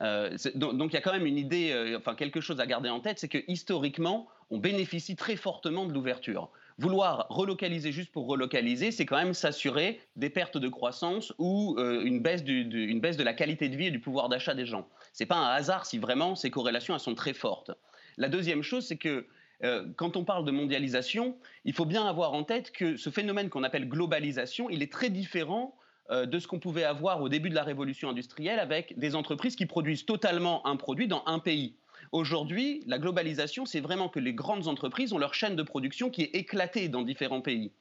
Euh, 0.00 0.36
donc, 0.54 0.92
il 0.92 0.94
y 0.94 0.96
a 0.96 1.00
quand 1.00 1.12
même 1.12 1.26
une 1.26 1.38
idée, 1.38 1.72
euh, 1.72 1.98
enfin 1.98 2.14
quelque 2.14 2.40
chose 2.40 2.60
à 2.60 2.66
garder 2.66 2.88
en 2.88 3.00
tête, 3.00 3.18
c'est 3.18 3.28
que 3.28 3.38
historiquement, 3.48 4.28
on 4.50 4.58
bénéficie 4.58 5.16
très 5.16 5.36
fortement 5.36 5.86
de 5.86 5.92
l'ouverture. 5.92 6.50
Vouloir 6.78 7.26
relocaliser 7.28 7.90
juste 7.90 8.12
pour 8.12 8.28
relocaliser, 8.28 8.92
c'est 8.92 9.04
quand 9.04 9.16
même 9.16 9.34
s'assurer 9.34 10.00
des 10.14 10.30
pertes 10.30 10.56
de 10.56 10.68
croissance 10.68 11.34
ou 11.38 11.76
une, 11.78 12.20
baisse 12.20 12.42
une 12.46 13.00
baisse 13.00 13.16
de 13.16 13.24
la 13.24 13.34
qualité 13.34 13.68
de 13.68 13.76
vie 13.76 13.86
et 13.86 13.90
du 13.90 13.98
pouvoir 13.98 14.28
d'achat 14.28 14.54
des 14.54 14.64
gens. 14.64 14.86
Ce 15.12 15.24
n'est 15.24 15.26
pas 15.26 15.36
un 15.36 15.48
hasard 15.48 15.86
si 15.86 15.98
vraiment 15.98 16.36
ces 16.36 16.50
corrélations 16.50 16.96
sont 17.00 17.16
très 17.16 17.34
fortes. 17.34 17.72
La 18.16 18.28
deuxième 18.28 18.62
chose, 18.62 18.86
c'est 18.86 18.96
que 18.96 19.26
euh, 19.64 19.86
quand 19.96 20.16
on 20.16 20.24
parle 20.24 20.44
de 20.44 20.50
mondialisation, 20.50 21.36
il 21.64 21.72
faut 21.72 21.84
bien 21.84 22.06
avoir 22.06 22.32
en 22.32 22.44
tête 22.44 22.70
que 22.70 22.96
ce 22.96 23.10
phénomène 23.10 23.48
qu'on 23.48 23.64
appelle 23.64 23.88
globalisation, 23.88 24.70
il 24.70 24.82
est 24.82 24.92
très 24.92 25.10
différent 25.10 25.74
euh, 25.74 25.78
de 26.10 26.38
ce 26.38 26.46
qu'on 26.46 26.58
pouvait 26.58 26.84
avoir 26.84 27.20
au 27.20 27.28
début 27.28 27.50
de 27.50 27.54
la 27.54 27.62
révolution 27.62 28.08
industrielle 28.08 28.58
avec 28.58 28.98
des 28.98 29.14
entreprises 29.14 29.56
qui 29.56 29.66
produisent 29.66 30.06
totalement 30.06 30.66
un 30.66 30.76
produit 30.76 31.08
dans 31.08 31.22
un 31.26 31.38
pays. 31.38 31.76
Aujourd'hui, 32.12 32.82
la 32.86 32.98
globalisation, 32.98 33.66
c'est 33.66 33.80
vraiment 33.80 34.08
que 34.08 34.20
les 34.20 34.32
grandes 34.32 34.68
entreprises 34.68 35.12
ont 35.12 35.18
leur 35.18 35.34
chaîne 35.34 35.56
de 35.56 35.62
production 35.62 36.08
qui 36.08 36.22
est 36.22 36.34
éclatée 36.34 36.88
dans 36.88 37.02
différents 37.02 37.42
pays. 37.42 37.72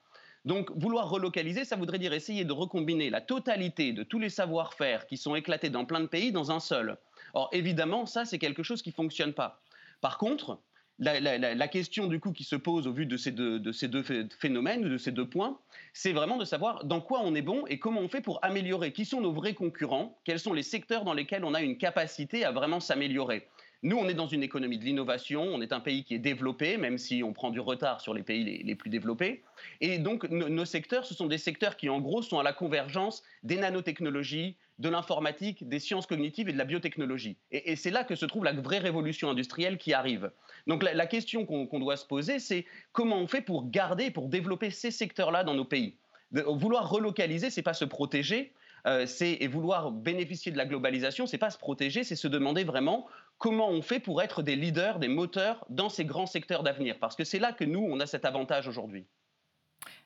Donc, 0.46 0.72
vouloir 0.76 1.10
relocaliser, 1.10 1.66
ça 1.66 1.76
voudrait 1.76 2.00
dire 2.00 2.14
essayer 2.14 2.46
de 2.46 2.54
recombiner 2.54 3.10
la 3.10 3.22
totalité 3.22 3.92
de 3.92 4.04
tous 4.04 4.20
les 4.20 4.30
savoir-faire 4.30 5.06
qui 5.06 5.18
sont 5.18 5.36
éclatés 5.36 5.70
dans 5.70 5.86
plein 5.86 6.00
de 6.00 6.08
pays 6.08 6.32
dans 6.32 6.52
un 6.52 6.60
seul. 6.60 6.98
Or, 7.34 7.50
évidemment, 7.52 8.06
ça, 8.06 8.26
c'est 8.26 8.40
quelque 8.40 8.64
chose 8.64 8.82
qui 8.82 8.90
ne 8.90 8.96
fonctionne 8.96 9.34
pas. 9.34 9.62
Par 10.00 10.18
contre, 10.18 10.60
la, 11.00 11.68
question 11.68 12.08
du 12.08 12.20
coup 12.20 12.32
qui 12.32 12.44
se 12.44 12.56
pose 12.56 12.88
au 12.88 12.94
vu 12.94 13.06
de 13.06 13.18
ces 13.18 13.32
deux, 13.32 13.60
de 13.60 13.72
ces 13.72 13.88
deux 13.88 14.04
phénomènes, 14.40 14.82
de 14.82 14.98
ces 14.98 15.12
deux 15.12 15.28
points, 15.28 15.60
c'est 15.94 16.14
vraiment 16.14 16.38
de 16.38 16.46
savoir 16.46 16.86
dans 16.86 17.02
quoi 17.02 17.22
on 17.24 17.36
est 17.36 17.42
bon 17.42 17.66
et 17.68 17.80
comment 17.80 18.02
on 18.02 18.08
fait 18.08 18.22
pour 18.22 18.44
améliorer. 18.44 18.92
Qui 18.92 19.06
sont 19.06 19.22
nos 19.22 19.32
vrais 19.32 19.54
concurrents? 19.54 20.18
Quels 20.24 20.40
sont 20.40 20.54
les 20.54 20.64
secteurs 20.64 21.04
dans 21.04 21.14
lesquels 21.14 21.44
on 21.44 21.54
a 21.54 21.62
une 21.62 21.78
capacité 21.78 22.46
à 22.46 22.52
vraiment 22.52 22.80
s'améliorer? 22.80 23.48
Nous, 23.84 23.96
on 23.96 24.08
est 24.10 24.16
dans 24.16 24.28
une 24.28 24.42
économie 24.42 24.80
de 24.80 24.86
l'innovation, 24.86 25.44
on 25.44 25.62
est 25.62 25.72
un 25.72 25.80
pays 25.80 26.04
qui 26.04 26.16
est 26.16 26.20
développé, 26.20 26.78
même 26.78 26.98
si 26.98 27.22
on 27.24 27.32
prend 27.32 27.52
du 27.52 27.60
retard 27.60 28.02
sur 28.02 28.16
les 28.16 28.24
pays 28.24 28.64
les, 28.64 28.76
plus 28.76 28.90
développés. 28.90 29.44
Et 29.82 30.00
donc, 30.00 30.28
nos 30.30 30.66
secteurs, 30.66 31.06
ce 31.06 31.14
sont 31.14 31.28
des 31.28 31.38
secteurs 31.38 31.78
qui, 31.78 31.88
en 31.88 32.02
gros, 32.02 32.24
sont 32.24 32.40
à 32.40 32.44
la 32.44 32.54
convergence 32.54 33.22
des 33.44 33.58
nanotechnologies, 33.58 34.58
de 34.80 34.90
l'informatique, 34.90 35.68
des 35.68 35.80
sciences 35.80 36.06
cognitives 36.06 36.50
et 36.50 36.54
de 36.54 36.58
la 36.58 36.66
biotechnologie. 36.66 37.38
Et, 37.52 37.76
c'est 37.76 37.90
là 37.90 38.04
que 38.04 38.16
se 38.16 38.26
trouve 38.26 38.44
la 38.44 38.54
vraie 38.54 38.78
révolution 38.78 39.30
industrielle 39.30 39.78
qui 39.78 39.94
arrive. 39.94 40.32
Donc, 40.68 40.84
la, 40.84 41.08
question 41.08 41.46
qu'on 41.46 41.80
doit 41.80 41.98
se 41.98 42.06
poser, 42.06 42.40
c'est 42.40 42.66
comment 42.92 43.18
on 43.18 43.28
fait 43.28 43.42
pour 43.42 43.70
garder, 43.70 44.12
pour 44.12 44.28
développer 44.28 44.70
ces 44.70 44.92
secteurs-là 44.92 45.44
dans 45.44 45.56
nos 45.56 45.66
pays? 45.66 45.96
vouloir 46.32 46.90
relocaliser, 46.90 47.50
c'est 47.50 47.62
pas 47.62 47.74
se 47.74 47.86
protéger, 47.86 48.52
euh, 48.86 49.06
et 49.22 49.48
vouloir 49.48 49.92
bénéficier 49.92 50.52
de 50.52 50.58
la 50.58 50.66
globalisation, 50.66 51.26
c'est 51.26 51.38
pas 51.38 51.50
se 51.50 51.58
protéger, 51.58 52.04
c'est 52.04 52.16
se 52.16 52.28
demander 52.28 52.64
vraiment 52.64 53.08
comment 53.38 53.70
on 53.70 53.82
fait 53.82 54.00
pour 54.00 54.22
être 54.22 54.44
des 54.44 54.56
leaders, 54.56 55.00
des 55.00 55.08
moteurs 55.08 55.66
dans 55.70 55.90
ces 55.90 56.06
grands 56.06 56.26
secteurs 56.26 56.64
d'avenir 56.64 56.98
Parce 57.00 57.16
que 57.16 57.24
c'est 57.24 57.40
là 57.40 57.52
que 57.52 57.64
nous, 57.64 57.80
on 57.80 58.00
a 58.00 58.06
cet 58.06 58.24
avantage 58.24 58.68
aujourd'hui. 58.68 59.06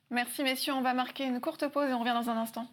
Merci 0.09 0.43
messieurs, 0.43 0.73
on 0.73 0.81
va 0.81 0.93
marquer 0.93 1.25
une 1.25 1.39
courte 1.39 1.67
pause 1.67 1.89
et 1.89 1.93
on 1.93 1.99
revient 1.99 2.13
dans 2.13 2.29
un 2.29 2.37
instant. 2.37 2.67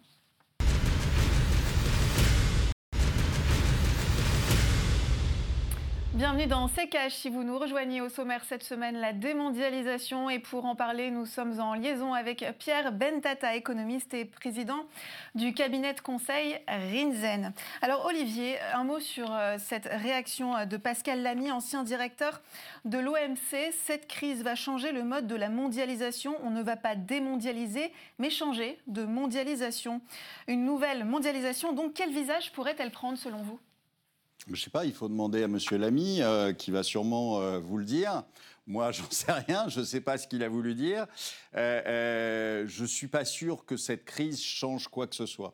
Bienvenue 6.19 6.47
dans 6.47 6.67
C'est 6.67 6.89
Si 7.11 7.29
vous 7.29 7.45
nous 7.45 7.57
rejoignez 7.57 8.01
au 8.01 8.09
sommaire 8.09 8.43
cette 8.43 8.63
semaine, 8.63 8.97
la 8.97 9.13
démondialisation. 9.13 10.29
Et 10.29 10.39
pour 10.39 10.65
en 10.65 10.75
parler, 10.75 11.11
nous 11.11 11.25
sommes 11.25 11.61
en 11.61 11.75
liaison 11.75 12.13
avec 12.13 12.43
Pierre 12.59 12.91
Bentata, 12.91 13.55
économiste 13.55 14.13
et 14.13 14.25
président 14.25 14.83
du 15.33 15.53
cabinet 15.53 15.93
de 15.93 16.01
conseil 16.01 16.59
Rinzen. 16.67 17.53
Alors, 17.81 18.05
Olivier, 18.05 18.57
un 18.73 18.83
mot 18.83 18.99
sur 18.99 19.31
euh, 19.31 19.55
cette 19.59 19.85
réaction 19.89 20.65
de 20.65 20.75
Pascal 20.75 21.23
Lamy, 21.23 21.53
ancien 21.53 21.83
directeur 21.83 22.41
de 22.83 22.97
l'OMC. 22.97 23.71
Cette 23.85 24.09
crise 24.09 24.43
va 24.43 24.55
changer 24.55 24.91
le 24.91 25.05
mode 25.05 25.25
de 25.25 25.35
la 25.35 25.47
mondialisation. 25.47 26.35
On 26.43 26.49
ne 26.49 26.61
va 26.61 26.75
pas 26.75 26.95
démondialiser, 26.95 27.93
mais 28.17 28.29
changer 28.29 28.77
de 28.87 29.05
mondialisation. 29.05 30.01
Une 30.49 30.65
nouvelle 30.65 31.05
mondialisation, 31.05 31.71
donc, 31.71 31.93
quel 31.93 32.11
visage 32.11 32.51
pourrait-elle 32.51 32.91
prendre 32.91 33.17
selon 33.17 33.41
vous? 33.41 33.57
Je 34.49 34.53
ne 34.53 34.63
sais 34.63 34.71
pas, 34.71 34.85
il 34.85 34.93
faut 34.93 35.07
demander 35.07 35.43
à 35.43 35.47
Monsieur 35.47 35.77
Lamy, 35.77 36.21
euh, 36.21 36.53
qui 36.53 36.71
va 36.71 36.81
sûrement 36.81 37.39
euh, 37.39 37.59
vous 37.59 37.77
le 37.77 37.85
dire. 37.85 38.23
Moi, 38.65 38.91
j'en 38.93 39.09
sais 39.11 39.31
rien, 39.31 39.69
je 39.69 39.81
ne 39.81 39.85
sais 39.85 40.01
pas 40.01 40.17
ce 40.17 40.27
qu'il 40.27 40.43
a 40.43 40.49
voulu 40.49 40.73
dire. 40.73 41.05
Euh, 41.55 42.65
je 42.67 42.81
ne 42.81 42.87
suis 42.87 43.07
pas 43.07 43.25
sûr 43.25 43.63
que 43.65 43.77
cette 43.77 44.05
crise 44.05 44.41
change 44.41 44.87
quoi 44.87 45.05
que 45.05 45.15
ce 45.15 45.27
soit. 45.27 45.53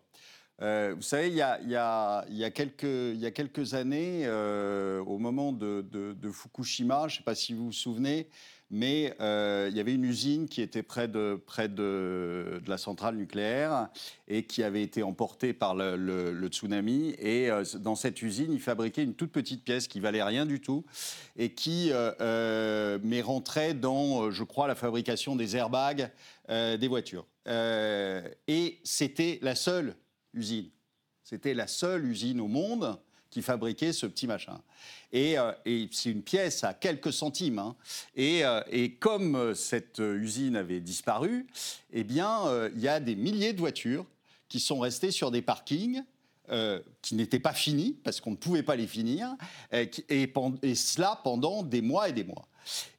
vous 0.59 1.01
savez, 1.01 1.27
il 1.27 1.35
y 1.35 1.41
a, 1.41 2.51
quelques, 2.51 3.73
années, 3.73 4.29
au 4.29 5.17
moment 5.17 5.51
de 5.51 6.31
Fukushima, 6.31 7.09
je 7.09 7.15
ne 7.15 7.17
sais 7.17 7.23
pas 7.23 7.35
si 7.35 7.53
vous 7.53 7.65
vous 7.65 7.71
souvenez, 7.73 8.29
mais 8.71 9.15
euh, 9.21 9.67
il 9.69 9.77
y 9.77 9.79
avait 9.79 9.93
une 9.93 10.05
usine 10.05 10.47
qui 10.47 10.61
était 10.61 10.83
près 10.83 11.07
de, 11.07 11.41
près 11.45 11.69
de, 11.69 12.61
la 12.67 12.77
centrale 12.77 13.15
nucléaire 13.15 13.89
et 14.27 14.43
qui 14.43 14.63
avait 14.63 14.81
été 14.81 15.03
emportée 15.03 15.53
par 15.53 15.75
le, 15.75 16.47
tsunami. 16.47 17.15
Et 17.19 17.49
euh, 17.49 17.63
dans 17.75 17.95
cette 17.95 18.21
usine, 18.21 18.51
ils 18.51 18.61
fabriquaient 18.61 19.03
une 19.03 19.13
toute 19.13 19.31
petite 19.31 19.63
pièce 19.63 19.87
qui 19.87 19.99
valait 19.99 20.23
rien 20.23 20.45
du 20.45 20.59
tout 20.59 20.83
et 21.37 21.53
qui 21.53 21.89
euh, 21.91 22.99
mais 23.03 23.21
rentrait 23.21 23.73
dans, 23.73 24.31
je 24.31 24.43
crois, 24.43 24.67
la 24.67 24.75
fabrication 24.75 25.35
des 25.35 25.55
airbags 25.55 26.11
des 26.47 26.87
voitures. 26.87 27.25
et 27.47 28.79
c'était 28.83 29.39
la 29.41 29.55
seule 29.55 29.95
usine. 30.33 30.69
C'était 31.23 31.55
la 31.55 31.65
seule 31.65 32.05
usine 32.05 32.39
au 32.39 32.47
monde 32.47 32.99
qui 33.35 33.41
fabriquait 33.41 33.91
ce 33.91 34.05
petit 34.05 34.27
machin. 34.27 34.61
Euh, 35.13 35.51
et, 35.65 35.89
c'est 35.91 36.09
une 36.09 36.21
pièce 36.21 36.63
à 36.63 36.73
quelques 36.73 37.11
centimes. 37.11 37.59
Hein. 37.59 37.75
Euh, 38.17 38.63
et, 38.71 38.93
comme 38.93 39.35
euh, 39.35 39.53
cette 39.53 39.99
usine 39.99 40.55
avait 40.55 40.79
disparu, 40.79 41.45
eh 41.91 42.05
bien, 42.05 42.69
il 42.73 42.79
y 42.79 42.87
a 42.87 43.01
des 43.01 43.17
milliers 43.17 43.51
de 43.51 43.59
voitures 43.59 44.05
qui 44.47 44.61
sont 44.61 44.79
restées 44.79 45.11
sur 45.11 45.31
des 45.31 45.41
parkings 45.41 46.01
qui 47.01 47.15
n'étaient 47.15 47.39
pas 47.39 47.53
finis, 47.53 47.97
parce 48.03 48.21
qu'on 48.21 48.31
ne 48.31 48.35
pouvait 48.35 48.63
pas 48.63 48.75
les 48.75 48.87
finir, 48.87 49.35
et, 49.71 49.89
et, 50.09 50.75
cela 50.75 51.19
pendant 51.23 51.63
des 51.63 51.81
mois 51.81 52.09
et 52.09 52.13
des 52.13 52.23
mois. 52.23 52.47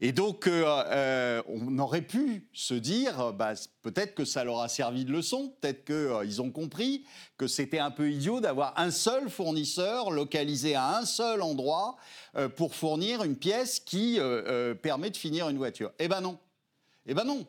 Et 0.00 0.12
donc, 0.12 0.46
euh, 0.46 0.64
euh, 0.66 1.42
on 1.48 1.78
aurait 1.78 2.02
pu 2.02 2.48
se 2.52 2.74
dire, 2.74 3.32
bah, 3.32 3.54
peut-être 3.82 4.14
que 4.14 4.24
ça 4.24 4.44
leur 4.44 4.60
a 4.60 4.68
servi 4.68 5.04
de 5.04 5.12
leçon, 5.12 5.52
peut-être 5.60 5.84
qu'ils 5.84 5.94
euh, 5.94 6.40
ont 6.40 6.50
compris 6.50 7.04
que 7.36 7.46
c'était 7.46 7.78
un 7.78 7.90
peu 7.90 8.10
idiot 8.10 8.40
d'avoir 8.40 8.78
un 8.78 8.90
seul 8.90 9.28
fournisseur 9.28 10.10
localisé 10.10 10.74
à 10.74 10.98
un 10.98 11.04
seul 11.04 11.42
endroit 11.42 11.96
pour 12.56 12.74
fournir 12.74 13.22
une 13.24 13.36
pièce 13.36 13.80
qui 13.80 14.18
permet 14.82 15.10
de 15.10 15.16
finir 15.16 15.48
une 15.48 15.58
voiture. 15.58 15.90
Eh 15.98 16.08
ben 16.08 16.20
non. 16.20 16.38
Eh 17.06 17.14
ben 17.14 17.24
non. 17.24 17.46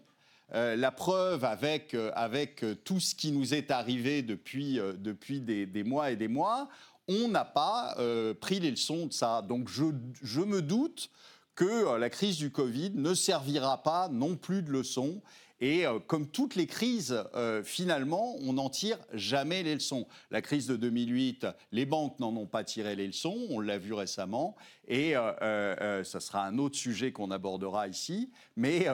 La 0.53 0.91
preuve 0.91 1.43
avec, 1.43 1.95
avec 2.13 2.65
tout 2.83 2.99
ce 2.99 3.13
qui 3.15 3.31
nous 3.31 3.53
est 3.53 3.69
arrivé 3.69 4.21
depuis, 4.21 4.79
depuis 4.97 5.41
des, 5.41 5.65
des, 5.65 5.83
mois 5.83 6.11
et 6.11 6.15
des 6.15 6.27
mois, 6.27 6.69
on 7.07 7.27
n'a 7.27 7.45
pas 7.45 7.95
pris 8.39 8.59
les 8.59 8.71
leçons 8.71 9.07
de 9.07 9.13
ça. 9.13 9.41
Donc 9.41 9.67
je, 9.67 9.85
je 10.21 10.41
me 10.41 10.61
doute 10.61 11.09
que 11.57 11.65
euh, 11.65 11.97
la 11.97 12.09
crise 12.09 12.37
du 12.37 12.51
Covid 12.51 12.91
ne 12.93 13.13
servira 13.13 13.83
pas 13.83 14.07
non 14.07 14.37
plus 14.37 14.61
de 14.61 14.71
leçon. 14.71 15.21
Et 15.59 15.85
euh, 15.85 15.99
comme 15.99 16.27
toutes 16.27 16.55
les 16.55 16.67
crises, 16.67 17.23
euh, 17.35 17.63
finalement, 17.63 18.35
on 18.41 18.53
n'en 18.53 18.69
tire 18.69 18.97
jamais 19.13 19.63
les 19.63 19.73
leçons. 19.73 20.07
La 20.31 20.41
crise 20.41 20.67
de 20.67 20.75
2008, 20.75 21.47
les 21.71 21.85
banques 21.85 22.19
n'en 22.19 22.35
ont 22.35 22.45
pas 22.45 22.63
tiré 22.63 22.95
les 22.95 23.07
leçons, 23.07 23.37
on 23.49 23.59
l'a 23.59 23.77
vu 23.77 23.93
récemment, 23.93 24.55
et 24.87 25.13
ça 25.13 26.19
sera 26.19 26.45
un 26.45 26.57
autre 26.57 26.77
sujet 26.77 27.11
qu'on 27.11 27.31
abordera 27.31 27.87
ici. 27.87 28.29
Mais 28.55 28.87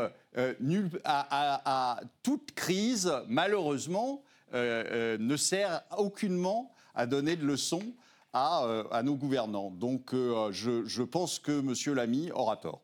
à, 1.03 1.99
toute 2.23 2.53
crise, 2.53 3.11
malheureusement, 3.27 4.23
ne 4.53 5.35
sert 5.37 5.83
aucunement 5.97 6.73
à 6.95 7.05
donner 7.05 7.35
de 7.35 7.45
leçons 7.45 7.93
euh, 8.35 8.83
à, 8.89 9.03
nos 9.03 9.15
gouvernants. 9.15 9.69
Donc 9.69 10.11
euh, 10.11 10.51
je, 10.51 11.03
pense 11.03 11.37
que 11.37 11.51
M. 11.51 11.95
Lamy 11.95 12.31
aura 12.31 12.57
tort. 12.57 12.81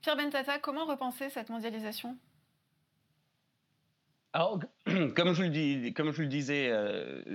Pierre 0.00 0.16
Bentata, 0.16 0.58
comment 0.58 0.86
repenser 0.86 1.28
cette 1.28 1.50
mondialisation? 1.50 2.16
Alors, 4.36 4.60
comme 5.16 5.32
je, 5.32 5.44
le 5.44 5.48
dis, 5.48 5.94
comme 5.94 6.12
je 6.12 6.20
le 6.20 6.28
disais 6.28 6.70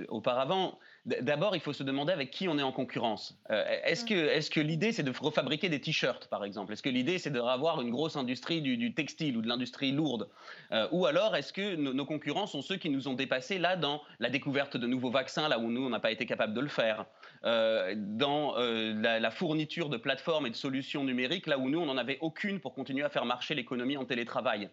auparavant, 0.08 0.78
D'abord, 1.04 1.56
il 1.56 1.60
faut 1.60 1.72
se 1.72 1.82
demander 1.82 2.12
avec 2.12 2.30
qui 2.30 2.46
on 2.46 2.58
est 2.58 2.62
en 2.62 2.70
concurrence. 2.70 3.36
Euh, 3.50 3.64
est-ce 3.82 4.04
que, 4.04 4.14
est 4.14 4.48
que 4.48 4.60
l'idée, 4.60 4.92
c'est 4.92 5.02
de 5.02 5.10
refabriquer 5.10 5.68
des 5.68 5.80
t-shirts, 5.80 6.28
par 6.28 6.44
exemple? 6.44 6.72
Est-ce 6.72 6.82
que 6.82 6.88
l'idée, 6.88 7.18
c'est 7.18 7.30
de 7.30 7.40
avoir 7.40 7.80
une 7.80 7.90
grosse 7.90 8.14
industrie 8.14 8.62
du, 8.62 8.94
textile 8.94 9.36
ou 9.36 9.42
de 9.42 9.48
l'industrie 9.48 9.90
lourde? 9.90 10.28
Euh, 10.70 10.86
Ou 10.92 11.06
alors, 11.06 11.34
est-ce 11.34 11.52
que 11.52 11.74
nos, 11.74 12.04
concurrents 12.04 12.46
sont 12.46 12.62
ceux 12.62 12.76
qui 12.76 12.88
nous 12.88 13.08
ont 13.08 13.14
dépassés 13.14 13.58
là 13.58 13.74
dans 13.74 14.00
la 14.20 14.30
découverte 14.30 14.76
de 14.76 14.86
nouveaux 14.86 15.10
vaccins, 15.10 15.48
là 15.48 15.58
où 15.58 15.72
nous, 15.72 15.84
on 15.84 15.90
n'a 15.90 15.98
pas 15.98 16.12
été 16.12 16.24
capable 16.24 16.54
de 16.54 16.60
le 16.60 16.68
faire? 16.68 17.06
Euh, 17.44 17.94
Dans 17.96 18.54
la, 18.56 19.18
la, 19.18 19.30
fourniture 19.32 19.88
de 19.88 19.96
plateformes 19.96 20.46
et 20.46 20.50
de 20.50 20.56
solutions 20.56 21.02
numériques, 21.02 21.48
là 21.48 21.58
où 21.58 21.68
nous, 21.68 21.80
on 21.80 21.86
n'en 21.86 21.96
avait 21.96 22.18
aucune 22.20 22.60
pour 22.60 22.74
continuer 22.74 23.02
à 23.02 23.08
faire 23.08 23.24
marcher 23.24 23.56
l'économie 23.56 23.96
en 23.96 24.04
télétravail 24.04 24.70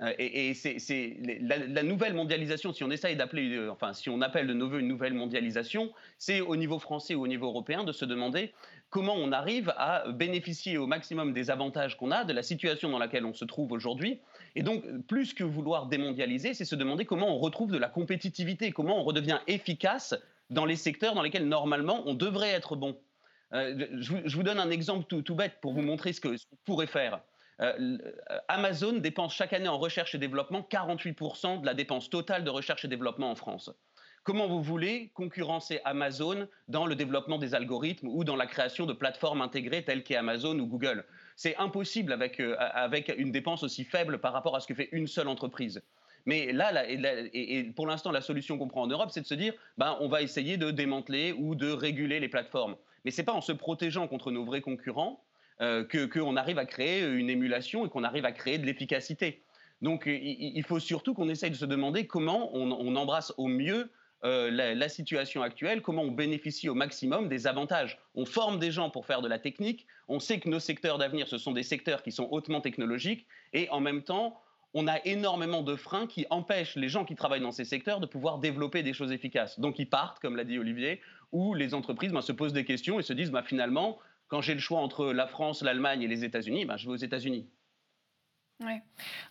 euh, 0.00 0.12
et, 0.18 0.54
c'est 0.54 1.16
la, 1.40 1.82
nouvelle 1.82 2.14
mondialisation, 2.14 2.72
si 2.72 2.84
on 2.84 2.90
essaye 2.90 3.16
d'appeler, 3.16 3.56
euh, 3.56 3.70
enfin, 3.70 3.92
si 3.92 4.08
on 4.08 4.20
appelle 4.20 4.46
de 4.46 4.52
nouveau 4.54 4.78
une 4.78 4.88
nouvelle 4.88 5.14
mondialisation, 5.14 5.92
c'est 6.18 6.40
au 6.40 6.56
niveau 6.56 6.78
français 6.78 7.14
ou 7.14 7.22
au 7.22 7.26
niveau 7.26 7.46
européen 7.46 7.84
de 7.84 7.92
se 7.92 8.04
demander 8.04 8.52
comment 8.90 9.14
on 9.14 9.32
arrive 9.32 9.74
à 9.76 10.08
bénéficier 10.08 10.78
au 10.78 10.86
maximum 10.86 11.32
des 11.32 11.50
avantages 11.50 11.96
qu'on 11.96 12.10
a, 12.10 12.24
de 12.24 12.32
la 12.32 12.42
situation 12.42 12.90
dans 12.90 12.98
laquelle 12.98 13.24
on 13.24 13.34
se 13.34 13.44
trouve 13.44 13.72
aujourd'hui. 13.72 14.20
Et 14.54 14.62
donc, 14.62 14.84
plus 15.08 15.34
que 15.34 15.44
vouloir 15.44 15.86
démondialiser, 15.86 16.54
c'est 16.54 16.64
se 16.64 16.76
demander 16.76 17.04
comment 17.04 17.34
on 17.34 17.38
retrouve 17.38 17.70
de 17.70 17.78
la 17.78 17.88
compétitivité, 17.88 18.70
comment 18.70 19.00
on 19.00 19.02
redevient 19.02 19.40
efficace 19.46 20.14
dans 20.50 20.64
les 20.64 20.76
secteurs 20.76 21.14
dans 21.14 21.22
lesquels 21.22 21.46
normalement 21.46 22.02
on 22.06 22.14
devrait 22.14 22.50
être 22.50 22.76
bon. 22.76 22.96
Euh, 23.52 23.86
je, 23.98 24.36
vous 24.36 24.42
donne 24.42 24.58
un 24.60 24.70
exemple 24.70 25.04
tout, 25.04 25.34
bête 25.34 25.54
pour 25.60 25.72
vous 25.72 25.82
montrer 25.82 26.12
ce 26.12 26.20
qu'on 26.20 26.36
pourrait 26.64 26.86
faire. 26.86 27.20
Euh, 27.60 27.98
Amazon 28.46 28.92
dépense 28.92 29.34
chaque 29.34 29.52
année 29.52 29.68
en 29.68 29.78
recherche 29.78 30.14
et 30.14 30.18
développement 30.18 30.66
48% 30.70 31.60
de 31.60 31.66
la 31.66 31.74
dépense 31.74 32.08
totale 32.08 32.44
de 32.44 32.50
recherche 32.50 32.84
et 32.84 32.88
développement 32.88 33.30
en 33.30 33.34
France. 33.34 33.70
Comment 34.22 34.46
vous 34.46 34.62
voulez 34.62 35.10
concurrencer 35.14 35.80
Amazon 35.84 36.48
dans 36.68 36.86
le 36.86 36.94
développement 36.94 37.38
des 37.38 37.54
algorithmes 37.54 38.08
ou 38.08 38.24
dans 38.24 38.36
la 38.36 38.46
création 38.46 38.84
de 38.84 38.92
plateformes 38.92 39.40
intégrées 39.40 39.84
telles 39.84 40.04
qu'Amazon 40.04 40.58
ou 40.58 40.66
Google? 40.66 41.04
C'est 41.34 41.56
impossible 41.56 42.12
avec, 42.12 42.38
euh, 42.38 42.54
avec 42.58 43.12
une 43.16 43.32
dépense 43.32 43.62
aussi 43.62 43.84
faible 43.84 44.18
par 44.18 44.32
rapport 44.32 44.54
à 44.54 44.60
ce 44.60 44.66
que 44.66 44.74
fait 44.74 44.90
une 44.92 45.06
seule 45.06 45.28
entreprise. 45.28 45.82
Mais 46.26 46.52
là, 46.52 46.84
pour 47.74 47.86
l'instant, 47.86 48.10
la 48.10 48.20
solution 48.20 48.58
qu'on 48.58 48.68
prend 48.68 48.82
en 48.82 48.86
Europe, 48.86 49.10
c'est 49.10 49.22
de 49.22 49.26
se 49.26 49.34
dire, 49.34 49.54
ben, 49.78 49.96
on 50.00 50.08
va 50.08 50.20
essayer 50.20 50.58
de 50.58 50.70
démanteler 50.70 51.32
ou 51.32 51.54
de 51.54 51.70
réguler 51.70 52.20
les 52.20 52.28
plateformes. 52.28 52.76
Mais 53.04 53.10
ce 53.10 53.22
n'est 53.22 53.24
pas 53.24 53.32
en 53.32 53.40
se 53.40 53.52
protégeant 53.52 54.06
contre 54.08 54.30
nos 54.30 54.44
vrais 54.44 54.60
concurrents 54.60 55.24
euh, 55.60 55.84
qu'on 55.84 56.36
arrive 56.36 56.58
à 56.58 56.66
créer 56.66 57.04
une 57.04 57.30
émulation 57.30 57.86
et 57.86 57.88
qu'on 57.88 58.04
arrive 58.04 58.24
à 58.24 58.32
créer 58.32 58.58
de 58.58 58.66
l'efficacité. 58.66 59.42
Donc 59.82 60.06
il, 60.06 60.62
faut 60.64 60.80
surtout 60.80 61.14
qu'on 61.14 61.28
essaye 61.28 61.50
de 61.50 61.56
se 61.56 61.64
demander 61.64 62.06
comment 62.06 62.50
on, 62.52 62.96
embrasse 62.96 63.32
au 63.36 63.46
mieux 63.46 63.90
euh, 64.24 64.50
la, 64.50 64.88
situation 64.88 65.42
actuelle, 65.42 65.82
comment 65.82 66.02
on 66.02 66.10
bénéficie 66.10 66.68
au 66.68 66.74
maximum 66.74 67.28
des 67.28 67.46
avantages. 67.46 68.00
On 68.16 68.24
forme 68.24 68.58
des 68.58 68.72
gens 68.72 68.90
pour 68.90 69.06
faire 69.06 69.22
de 69.22 69.28
la 69.28 69.38
technique, 69.38 69.86
on 70.08 70.18
sait 70.18 70.40
que 70.40 70.48
nos 70.48 70.58
secteurs 70.58 70.98
d'avenir, 70.98 71.28
ce 71.28 71.38
sont 71.38 71.52
des 71.52 71.62
secteurs 71.62 72.02
qui 72.02 72.10
sont 72.10 72.26
hautement 72.32 72.60
technologiques, 72.60 73.26
et 73.52 73.68
en 73.70 73.80
même 73.80 74.02
temps, 74.02 74.40
on 74.74 74.88
a 74.88 74.98
énormément 75.04 75.62
de 75.62 75.76
freins 75.76 76.06
qui 76.06 76.26
empêchent 76.30 76.76
les 76.76 76.88
gens 76.88 77.04
qui 77.04 77.14
travaillent 77.14 77.40
dans 77.40 77.52
ces 77.52 77.64
secteurs 77.64 78.00
de 78.00 78.06
pouvoir 78.06 78.38
développer 78.38 78.82
des 78.82 78.92
choses 78.92 79.12
efficaces. 79.12 79.60
Donc 79.60 79.78
ils 79.78 79.88
partent, 79.88 80.18
comme 80.18 80.36
l'a 80.36 80.44
dit 80.44 80.58
Olivier, 80.58 81.00
ou 81.32 81.54
les 81.54 81.72
entreprises 81.72 82.12
ben, 82.12 82.20
se 82.20 82.32
posent 82.32 82.52
des 82.52 82.64
questions 82.64 82.98
et 82.98 83.02
se 83.02 83.12
disent 83.12 83.30
ben, 83.30 83.42
finalement, 83.42 83.98
quand 84.28 84.40
j'ai 84.40 84.54
le 84.54 84.60
choix 84.60 84.80
entre 84.80 85.06
la 85.12 85.26
France, 85.26 85.62
l'Allemagne 85.62 86.02
et 86.02 86.08
les 86.08 86.24
États-Unis, 86.24 86.64
ben, 86.64 86.76
je 86.76 86.86
vais 86.86 86.92
aux 86.92 86.96
États-Unis. 86.96 87.48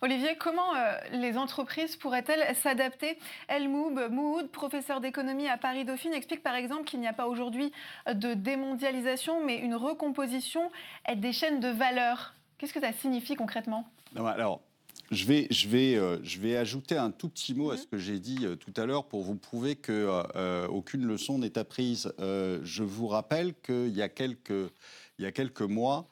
Olivier, 0.00 0.36
comment 0.38 0.74
euh, 0.74 0.96
les 1.12 1.36
entreprises 1.36 1.96
pourraient-elles 1.96 2.54
s'adapter? 2.56 3.18
Elmoub 3.48 4.08
Moud, 4.10 4.50
professeur 4.50 5.00
d'économie 5.00 5.48
à 5.48 5.58
Paris 5.58 5.84
Dauphine, 5.84 6.14
explique 6.14 6.42
par 6.42 6.54
exemple 6.54 6.84
qu'il 6.84 7.00
n'y 7.00 7.08
a 7.08 7.12
pas 7.12 7.26
aujourd'hui 7.26 7.70
de 8.10 8.32
démondialisation, 8.32 9.44
mais 9.44 9.58
une 9.58 9.74
recomposition 9.74 10.70
des 11.14 11.32
chaînes 11.32 11.60
de 11.60 11.68
valeur. 11.68 12.34
Qu'est-ce 12.56 12.72
que 12.72 12.80
ça 12.80 12.92
signifie 12.92 13.36
concrètement? 13.36 13.86
Alors, 14.16 14.62
je 15.10 15.24
vais, 15.24 15.46
je, 15.50 15.68
vais, 15.68 15.96
euh, 15.96 16.18
je 16.22 16.38
vais 16.38 16.56
ajouter 16.56 16.96
un 16.96 17.10
tout 17.10 17.28
petit 17.28 17.54
mot 17.54 17.70
à 17.70 17.74
mhm. 17.74 17.80
ce 17.80 17.86
que 17.86 17.98
j'ai 17.98 18.18
dit 18.18 18.40
euh, 18.42 18.56
tout 18.56 18.72
à 18.76 18.86
l'heure 18.86 19.04
pour 19.04 19.22
vous 19.22 19.36
prouver 19.36 19.76
qu'aucune 19.76 20.30
euh, 20.36 20.66
aucune 20.68 21.06
leçon 21.06 21.38
n'est 21.38 21.58
apprise. 21.58 22.12
je 22.18 22.82
vous 22.82 23.08
rappelle 23.08 23.54
qu'il 23.62 23.96
y, 23.96 24.02
a 24.02 24.08
quelques, 24.08 24.70
il 25.18 25.24
y 25.24 25.26
a 25.26 25.32
quelques 25.32 25.62
mois, 25.62 26.08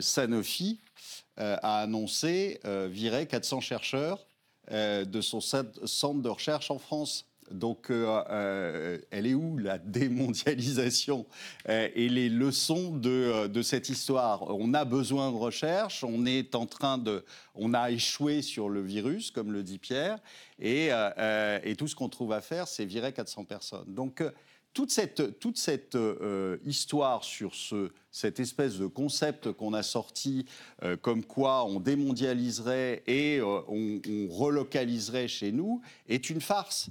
Sanofi 0.00 0.80
a 1.36 1.82
annoncé 1.82 2.60
virer 2.64 3.26
400 3.26 3.60
chercheurs 3.60 4.26
de 4.70 5.20
son 5.20 5.40
centre 5.40 6.22
de 6.22 6.28
recherche 6.28 6.70
en 6.70 6.78
France. 6.78 7.27
Donc, 7.50 7.90
euh, 7.90 8.22
euh, 8.30 8.98
elle 9.10 9.26
est 9.26 9.34
où 9.34 9.58
la 9.58 9.78
démondialisation 9.78 11.26
euh, 11.68 11.88
et 11.94 12.08
les 12.08 12.28
leçons 12.28 12.92
de, 12.96 13.62
cette 13.62 13.88
histoire? 13.88 14.42
On 14.48 14.74
a 14.74 14.84
besoin 14.84 15.30
de 15.30 15.36
recherche, 15.36 16.04
on 16.04 16.26
est 16.26 16.54
en 16.54 16.66
train 16.66 16.98
de, 16.98 17.24
on 17.54 17.74
a 17.74 17.90
échoué 17.90 18.42
sur 18.42 18.68
le 18.68 18.82
virus, 18.82 19.30
comme 19.30 19.52
le 19.52 19.62
dit 19.62 19.78
Pierre, 19.78 20.18
et, 20.58 20.90
tout 21.76 21.86
ce 21.86 21.94
qu'on 21.94 22.08
trouve 22.08 22.32
à 22.32 22.40
faire, 22.40 22.66
c'est 22.66 22.84
virer 22.84 23.12
400 23.12 23.44
personnes. 23.44 23.94
Donc, 23.94 24.22
toute 24.74 24.90
cette, 24.90 25.38
toute 25.38 25.56
cette 25.56 25.96
histoire 26.64 27.24
sur 27.24 27.54
ce, 27.54 27.90
cette 28.10 28.40
espèce 28.40 28.78
de 28.78 28.86
concept 28.86 29.52
qu'on 29.52 29.74
a 29.74 29.82
sorti, 29.82 30.46
comme 31.02 31.24
quoi 31.24 31.64
on 31.64 31.80
démondialiserait 31.80 33.02
et 33.06 33.40
on, 33.42 34.00
relocaliserait 34.30 35.28
chez 35.28 35.52
nous, 35.52 35.80
est 36.08 36.30
une 36.30 36.40
farce 36.40 36.90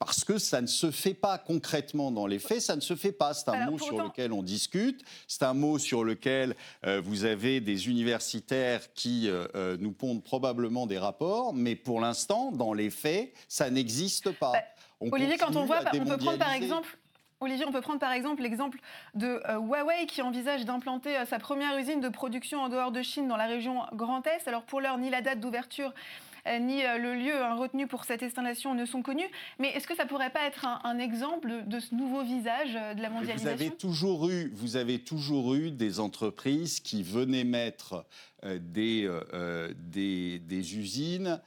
parce 0.00 0.24
que 0.24 0.38
ça 0.38 0.62
ne 0.62 0.66
se 0.66 0.90
fait 0.90 1.12
pas 1.12 1.36
concrètement 1.36 2.10
dans 2.10 2.26
les 2.26 2.38
faits, 2.38 2.62
ça 2.62 2.74
ne 2.74 2.80
se 2.80 2.96
fait 2.96 3.12
pas. 3.12 3.34
C'est 3.34 3.50
un 3.50 3.70
mot 3.70 3.78
sur 3.78 4.02
lequel 4.02 4.32
on 4.32 4.42
discute, 4.42 5.04
c'est 5.28 5.42
un 5.42 5.52
mot 5.52 5.78
sur 5.78 6.04
lequel 6.04 6.56
euh, 6.86 7.02
vous 7.04 7.26
avez 7.26 7.60
des 7.60 7.86
universitaires 7.86 8.94
qui 8.94 9.28
euh, 9.28 9.46
euh, 9.54 9.76
nous 9.78 9.92
pondent 9.92 10.24
probablement 10.24 10.86
des 10.86 10.98
rapports, 10.98 11.52
mais 11.52 11.76
pour 11.76 12.00
l'instant, 12.00 12.50
dans 12.50 12.72
les 12.72 12.88
faits, 12.88 13.34
ça 13.46 13.68
n'existe 13.68 14.32
pas. 14.32 14.52
Bah, 14.52 14.62
Olivier, 15.12 15.36
quand 15.36 15.54
on 15.54 15.66
voit, 15.66 15.80
on 15.92 16.04
peut 16.06 16.16
prendre 16.16 16.38
par 16.38 16.54
exemple 16.54 16.96
Olivier, 17.40 17.66
on 17.66 17.72
peut 17.72 17.80
prendre 17.80 18.00
par 18.00 18.12
exemple 18.12 18.42
l'exemple 18.42 18.80
de 19.14 19.40
Huawei 19.48 20.06
qui 20.06 20.20
envisage 20.22 20.64
d'implanter 20.64 21.14
sa 21.26 21.38
première 21.38 21.76
usine 21.78 22.00
de 22.00 22.08
production 22.08 22.60
en 22.60 22.68
dehors 22.68 22.90
de 22.90 23.02
Chine 23.02 23.28
dans 23.28 23.36
la 23.36 23.46
région 23.46 23.82
Grand 23.94 24.26
Est. 24.26 24.46
Alors 24.46 24.62
pour 24.62 24.80
l'heure, 24.80 24.98
ni 24.98 25.08
la 25.08 25.22
date 25.22 25.40
d'ouverture 25.40 25.92
ni 26.60 26.84
euh, 26.84 26.98
le 26.98 27.14
lieu 27.14 27.34
retenu 27.58 27.86
pour 27.86 28.04
cette 28.04 28.22
installation 28.22 28.74
ne 28.74 28.84
sont 28.84 29.02
connus. 29.02 29.28
Mais 29.58 29.68
est-ce 29.68 29.86
que 29.86 29.96
ça 29.96 30.06
pourrait 30.06 30.30
pas 30.30 30.46
être 30.46 30.66
un, 30.66 30.98
exemple 30.98 31.64
de 31.66 31.80
ce 31.80 31.94
nouveau 31.94 32.22
visage 32.22 32.76
euh, 32.76 32.94
de 32.94 33.02
la 33.02 33.10
mondialisation 33.10 33.56
vous 33.56 33.62
avez 33.62 33.70
toujours 33.70 34.28
eu, 34.28 34.50
Vous 34.54 34.76
avez 34.76 34.98
toujours 34.98 35.54
eu 35.54 35.70
des 35.70 36.00
entreprises 36.00 36.80
qui 36.80 37.02
venaient 37.02 37.44
mettre 37.44 38.04
des, 38.42 39.08
des, 39.76 40.38
des, 40.38 40.78
usines 40.78 41.40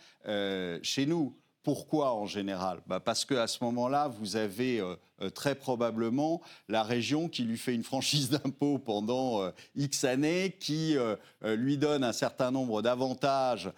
chez 0.83 1.05
nous. 1.05 1.35
Pourquoi 1.63 2.13
en 2.13 2.27
général? 2.27 2.81
Bah 2.87 2.99
Parce 2.99 3.23
qu'à 3.23 3.47
ce 3.47 3.63
moment-là, 3.63 4.09
vous 4.09 4.35
avez 4.35 4.81
euh, 4.81 4.95
euh, 5.21 5.29
très 5.29 5.55
probablement 5.55 6.41
la 6.67 6.83
région 6.83 7.29
qui 7.29 7.43
lui 7.43 7.57
fait 7.57 7.73
une 7.73 7.85
franchise 7.85 8.29
d'impôt 8.43 8.79
pendant 8.79 9.41
euh, 9.41 9.51
X 9.77 10.03
années, 10.03 10.57
qui 10.59 10.97
lui 11.41 11.77
donne 11.77 12.03
un 12.03 12.11
certain 12.11 12.51
nombre 12.51 12.81
d'avantages 12.81 13.71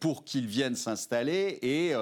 pour 0.00 0.24
qu'il 0.24 0.46
vienne 0.46 0.74
s'installer 0.74 1.58
et 1.62 1.92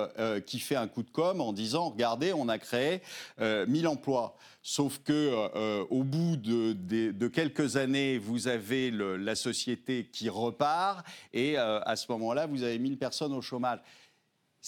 qui 0.45 0.61
fait 0.61 0.77
un 0.77 0.89
coup 0.89 1.03
de 1.03 1.11
com 1.11 1.41
en 1.41 1.53
disant, 1.53 1.91
regardez, 1.91 2.33
on 2.33 2.49
a 2.49 2.59
créé 2.59 3.01
1000 3.41 3.89
emplois. 3.89 4.37
Sauf 4.63 4.99
que 4.99 5.85
au 5.89 6.03
bout 6.03 6.37
de, 6.37 7.29
quelques 7.29 7.77
années, 7.77 8.19
vous 8.19 8.49
avez 8.49 8.91
la 8.91 9.35
société 9.35 10.09
qui 10.13 10.29
repart 10.29 11.07
et 11.33 11.57
à 11.57 11.97
ce 11.97 12.11
moment-là, 12.13 12.47
vous 12.47 12.63
avez 12.63 12.79
1000 12.79 12.99
personnes 12.99 13.33
au 13.33 13.43
chômage. 13.43 13.81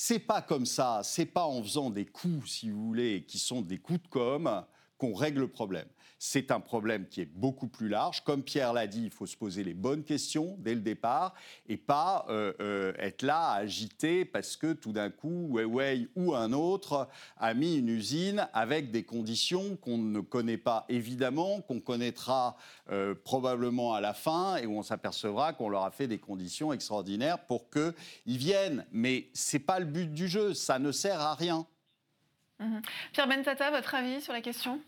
C'est 0.00 0.20
pas 0.20 0.42
comme 0.42 0.64
ça, 0.64 1.00
c'est 1.02 1.26
pas 1.26 1.44
en 1.44 1.60
faisant 1.60 1.90
des 1.90 2.06
coups, 2.06 2.48
si 2.48 2.70
vous 2.70 2.86
voulez, 2.86 3.24
qui 3.26 3.36
sont 3.36 3.62
des 3.62 3.78
coups 3.78 4.00
de 4.00 4.06
com' 4.06 4.64
qu'on 4.98 5.14
règle 5.14 5.40
le 5.40 5.48
problème. 5.48 5.86
C'est 6.20 6.50
un 6.50 6.58
problème 6.58 7.06
qui 7.06 7.20
est 7.20 7.32
beaucoup 7.32 7.68
plus 7.68 7.88
large. 7.88 8.24
Comme 8.24 8.42
Pierre 8.42 8.72
l'a 8.72 8.88
dit, 8.88 9.04
il 9.04 9.10
faut 9.10 9.26
se 9.26 9.36
poser 9.36 9.62
les 9.62 9.74
bonnes 9.74 10.02
questions 10.02 10.56
dès 10.58 10.74
le 10.74 10.80
départ 10.80 11.34
et 11.68 11.76
pas 11.76 12.26
euh, 12.28 12.52
euh, 12.60 12.92
être 12.98 13.22
là 13.22 13.50
à 13.50 13.58
agiter 13.58 14.24
parce 14.24 14.56
que 14.56 14.72
tout 14.72 14.92
d'un 14.92 15.10
coup, 15.10 15.48
Huawei 15.52 16.08
ou 16.16 16.34
un 16.34 16.52
autre 16.52 17.08
a 17.36 17.54
mis 17.54 17.76
une 17.76 17.88
usine 17.88 18.48
avec 18.52 18.90
des 18.90 19.04
conditions 19.04 19.76
qu'on 19.76 19.98
ne 19.98 20.20
connaît 20.20 20.58
pas 20.58 20.86
évidemment, 20.88 21.60
qu'on 21.60 21.78
connaîtra 21.78 22.56
euh, 22.90 23.14
probablement 23.14 23.94
à 23.94 24.00
la 24.00 24.12
fin 24.12 24.56
et 24.56 24.66
où 24.66 24.76
on 24.76 24.82
s'apercevra 24.82 25.52
qu'on 25.52 25.68
leur 25.68 25.84
a 25.84 25.92
fait 25.92 26.08
des 26.08 26.18
conditions 26.18 26.72
extraordinaires 26.72 27.38
pour 27.46 27.70
qu'ils 27.70 27.94
viennent. 28.26 28.84
Mais 28.90 29.28
ce 29.34 29.56
n'est 29.56 29.62
pas 29.62 29.78
le 29.78 29.86
but 29.86 30.12
du 30.12 30.26
jeu, 30.26 30.52
ça 30.52 30.80
ne 30.80 30.90
sert 30.90 31.20
à 31.20 31.36
rien. 31.36 31.64
Mhm. 32.60 32.82
Pierre 33.12 33.28
Bentata, 33.28 33.70
votre 33.70 33.94
avis 33.94 34.20
sur 34.20 34.32
la 34.32 34.40
question? 34.40 34.80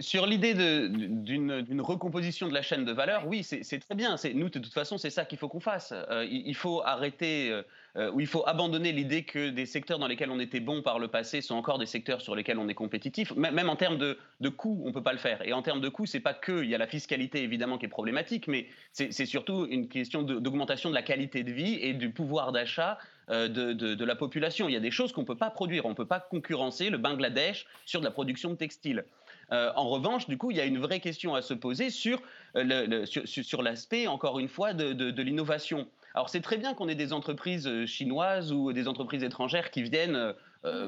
Sur 0.00 0.26
l'idée 0.26 0.54
d'une 0.54 1.80
recomposition 1.80 2.48
de 2.48 2.54
la 2.54 2.62
chaîne 2.62 2.84
de 2.84 2.92
valeur, 2.92 3.26
oui, 3.28 3.44
c'est 3.44 3.78
très 3.78 3.94
bien. 3.94 4.16
Nous, 4.34 4.48
de 4.48 4.58
toute 4.58 4.72
façon, 4.72 4.98
c'est 4.98 5.10
ça 5.10 5.24
qu'il 5.24 5.38
faut 5.38 5.48
qu'on 5.48 5.60
fasse. 5.60 5.92
Euh, 5.92 6.26
il, 6.28 6.54
faut 6.56 6.82
arrêter, 6.84 7.50
euh, 7.52 7.62
euh, 7.96 8.10
ou 8.10 8.18
il 8.18 8.26
faut 8.26 8.42
abandonner 8.48 8.90
l'idée 8.90 9.22
que 9.22 9.50
des 9.50 9.66
secteurs 9.66 10.00
dans 10.00 10.08
lesquels 10.08 10.32
on 10.32 10.40
était 10.40 10.58
bon 10.58 10.82
par 10.82 10.98
le 10.98 11.06
passé 11.06 11.42
sont 11.42 11.54
encore 11.54 11.78
des 11.78 11.86
secteurs 11.86 12.20
sur 12.20 12.34
lesquels 12.34 12.58
on 12.58 12.68
est 12.68 12.74
compétitif. 12.74 13.32
Même 13.36 13.68
en 13.68 13.76
termes 13.76 13.98
de, 13.98 14.18
coûts, 14.48 14.80
on 14.82 14.88
ne 14.88 14.92
peut 14.92 15.02
pas 15.02 15.12
le 15.12 15.18
faire. 15.18 15.46
Et 15.46 15.52
en 15.52 15.62
termes 15.62 15.80
de 15.80 15.88
coûts, 15.88 16.06
c'est 16.06 16.18
pas 16.18 16.34
que 16.34 16.64
il 16.64 16.70
y 16.70 16.74
a 16.74 16.78
la 16.78 16.88
fiscalité 16.88 17.44
évidemment 17.44 17.78
qui 17.78 17.86
est 17.86 17.88
problématique, 17.88 18.48
mais 18.48 18.66
c'est 18.92 19.26
surtout 19.26 19.66
une 19.70 19.86
question 19.86 20.22
d'augmentation 20.22 20.90
de 20.90 20.94
la 20.94 21.02
qualité 21.02 21.44
de 21.44 21.52
vie 21.52 21.78
et 21.80 21.92
du 21.94 22.10
pouvoir 22.10 22.50
d'achat 22.50 22.98
de, 23.28 23.46
de, 23.46 24.04
la 24.04 24.16
population. 24.16 24.68
Il 24.68 24.72
y 24.72 24.76
a 24.76 24.80
des 24.80 24.90
choses 24.90 25.12
qu'on 25.12 25.20
ne 25.20 25.26
peut 25.26 25.36
pas 25.36 25.50
produire. 25.50 25.86
On 25.86 25.90
ne 25.90 25.94
peut 25.94 26.06
pas 26.06 26.18
concurrencer 26.18 26.90
le 26.90 26.98
Bangladesh 26.98 27.66
sur 27.84 28.00
de 28.00 28.04
la 28.04 28.10
production 28.10 28.50
de 28.50 28.56
textiles. 28.56 29.04
Euh, 29.52 29.70
en 29.76 29.88
revanche, 29.88 30.28
du 30.28 30.36
coup, 30.36 30.50
il 30.50 30.56
y 30.56 30.60
a 30.60 30.64
une 30.64 30.78
vraie 30.78 31.00
question 31.00 31.34
à 31.34 31.42
se 31.42 31.54
poser 31.54 31.90
sur, 31.90 32.20
euh, 32.56 33.04
sur, 33.06 33.62
l'aspect, 33.62 34.06
encore 34.06 34.38
une 34.38 34.48
fois, 34.48 34.74
de, 34.74 35.22
l'innovation. 35.22 35.86
Alors 36.14 36.28
c'est 36.28 36.40
très 36.40 36.56
bien 36.56 36.74
qu'on 36.74 36.88
ait 36.88 36.94
des 36.94 37.12
entreprises 37.12 37.66
euh, 37.66 37.86
chinoises 37.86 38.52
ou 38.52 38.72
des 38.72 38.88
entreprises 38.88 39.22
étrangères 39.22 39.70
qui 39.70 39.82
viennent 39.82 40.34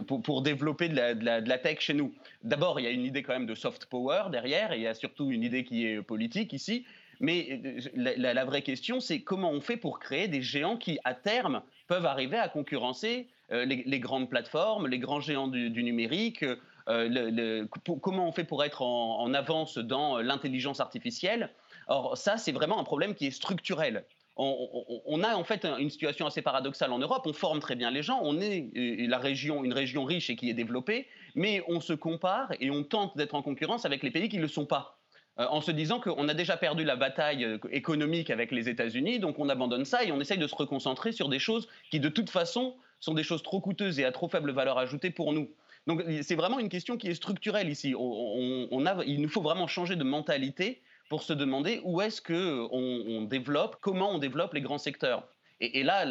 pour, 0.07 0.43
développer 0.43 0.89
de 0.89 1.25
la, 1.25 1.59
tech 1.59 1.81
chez 1.81 1.95
nous. 1.95 2.13
D'abord, 2.43 2.81
il 2.81 2.85
y 2.85 2.87
a 2.87 2.91
une 2.91 3.05
idée 3.05 3.23
quand 3.23 3.33
même 3.33 3.47
de 3.47 3.55
soft 3.55 3.87
power 3.87 4.25
derrière, 4.31 4.73
et 4.73 4.77
il 4.77 4.83
y 4.83 4.87
a 4.87 4.95
surtout 4.95 5.31
une 5.31 5.45
idée 5.45 5.65
qui 5.65 5.87
est 5.87 6.03
politique 6.03 6.53
ici. 6.53 6.85
Mais 7.21 7.61
la, 7.95 8.45
vraie 8.45 8.63
question, 8.63 8.99
c'est 8.99 9.21
comment 9.21 9.51
on 9.51 9.61
fait 9.61 9.77
pour 9.77 10.01
créer 10.01 10.27
des 10.27 10.43
géants 10.43 10.77
qui, 10.77 10.99
à 11.05 11.15
terme, 11.15 11.63
peuvent 11.87 12.07
arriver 12.07 12.37
à 12.37 12.49
concurrencer 12.49 13.29
les, 13.51 14.01
grandes 14.01 14.29
plateformes, 14.29 14.89
les 14.89 14.99
grands 14.99 15.21
géants 15.21 15.49
du 15.49 15.83
numérique, 15.85 16.45
euh, 16.89 17.67
comment 18.03 18.29
on 18.29 18.33
fait 18.33 18.45
pour 18.45 18.65
être 18.65 18.83
en, 18.83 19.33
avance 19.35 19.79
dans 19.79 20.19
euh, 20.19 20.23
l'intelligence 20.23 20.81
artificielle. 20.81 21.51
Or, 21.89 22.17
ça, 22.17 22.37
c'est 22.37 22.53
vraiment 22.53 22.79
un 22.81 22.85
problème 22.85 23.15
qui 23.15 23.27
est 23.27 23.31
structurel. 23.31 24.05
On, 24.37 25.23
a 25.23 25.35
en 25.35 25.45
fait 25.45 25.67
une 25.67 25.91
situation 25.91 26.27
assez 26.27 26.41
paradoxale 26.41 26.93
en 26.93 26.99
Europe. 26.99 27.25
On 27.27 27.35
forme 27.35 27.61
très 27.61 27.77
bien 27.77 27.91
les 27.91 28.03
gens, 28.03 28.21
on 28.23 28.41
est 28.41 28.71
euh, 28.75 29.07
la 29.07 29.19
région, 29.19 29.65
une 29.65 29.75
région 29.75 30.05
riche 30.05 30.31
et 30.31 30.37
qui 30.37 30.49
est 30.49 30.55
développée, 30.55 31.09
mais 31.35 31.63
on 31.69 31.81
se 31.81 31.93
compare 31.93 32.51
et 32.59 32.71
on 32.71 32.83
tente 32.83 33.19
d'être 33.19 33.35
en 33.35 33.43
concurrence 33.43 33.85
avec 33.85 34.03
les 34.03 34.11
pays 34.11 34.31
qui 34.31 34.37
ne 34.37 34.43
le 34.43 34.49
sont 34.49 34.67
pas 34.67 34.97
en 35.37 35.63
se 35.63 35.71
disant 35.71 36.01
qu'on 36.01 36.29
a 36.29 36.35
déjà 36.35 36.59
perdu 36.59 36.85
la 36.85 36.97
bataille 36.97 37.47
économique 37.71 38.29
avec 38.29 38.51
les 38.53 38.69
États-Unis, 38.69 39.21
donc 39.21 39.39
on 39.39 39.49
abandonne 39.49 39.87
ça 39.87 40.05
et 40.05 40.13
on 40.13 40.21
essaye 40.21 40.37
de 40.37 40.47
se 40.47 40.55
reconcentrer 40.55 41.13
sur 41.13 41.31
des 41.31 41.39
choses 41.39 41.67
qui, 41.91 41.99
de 41.99 42.11
toute 42.11 42.29
façon, 42.29 42.75
sont 43.01 43.15
des 43.15 43.23
choses 43.23 43.43
trop 43.43 43.61
coûteuses 43.61 43.99
et 43.99 44.05
à 44.05 44.13
trop 44.13 44.29
faible 44.29 44.53
valeur 44.53 44.79
ajoutée 44.79 45.11
pour 45.11 45.33
nous. 45.33 45.49
Donc 45.87 46.05
c'est 46.23 46.35
vraiment 46.35 46.59
une 46.59 46.69
question 46.69 46.97
qui 46.97 47.09
est 47.09 47.15
structurelle 47.15 47.69
ici. 47.69 47.95
On, 47.97 48.87
a, 48.87 49.03
il 49.05 49.21
nous 49.23 49.29
faut 49.29 49.41
vraiment 49.41 49.67
changer 49.67 49.97
de 49.97 50.05
mentalité 50.05 50.83
pour 51.09 51.23
se 51.23 51.33
demander 51.33 51.81
où 51.85 52.01
est-ce 52.01 52.21
que 52.21 52.67
on, 52.71 53.23
développe, 53.23 53.77
comment 53.81 54.13
on 54.13 54.19
développe 54.19 54.55
les 54.55 54.61
grands 54.61 54.79
secteurs. 54.79 55.27
Et, 55.63 55.83
là, 55.83 56.07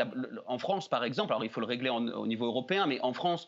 en 0.45 0.59
France, 0.59 0.87
par 0.87 1.03
exemple, 1.03 1.33
alors 1.33 1.43
il 1.43 1.49
faut 1.49 1.59
le 1.59 1.65
régler 1.65 1.89
au 1.89 2.27
niveau 2.27 2.45
européen, 2.45 2.85
mais 2.85 2.99
en 3.01 3.13
France, 3.13 3.47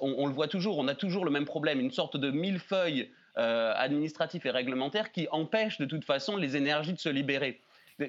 on, 0.00 0.26
le 0.26 0.32
voit 0.32 0.46
toujours, 0.46 0.78
on 0.78 0.86
a 0.86 0.94
toujours 0.94 1.24
le 1.24 1.30
même 1.30 1.44
problème, 1.44 1.80
une 1.80 1.90
sorte 1.90 2.16
de 2.16 2.30
millefeuille 2.30 3.10
euh, 3.36 3.72
administratif 3.76 4.46
et 4.46 4.50
réglementaire 4.50 5.10
qui 5.10 5.26
empêche 5.30 5.78
de 5.78 5.86
toute 5.86 6.04
façon 6.04 6.36
les 6.36 6.56
énergies 6.56 6.92
de 6.92 6.98
se 6.98 7.08
libérer 7.08 7.60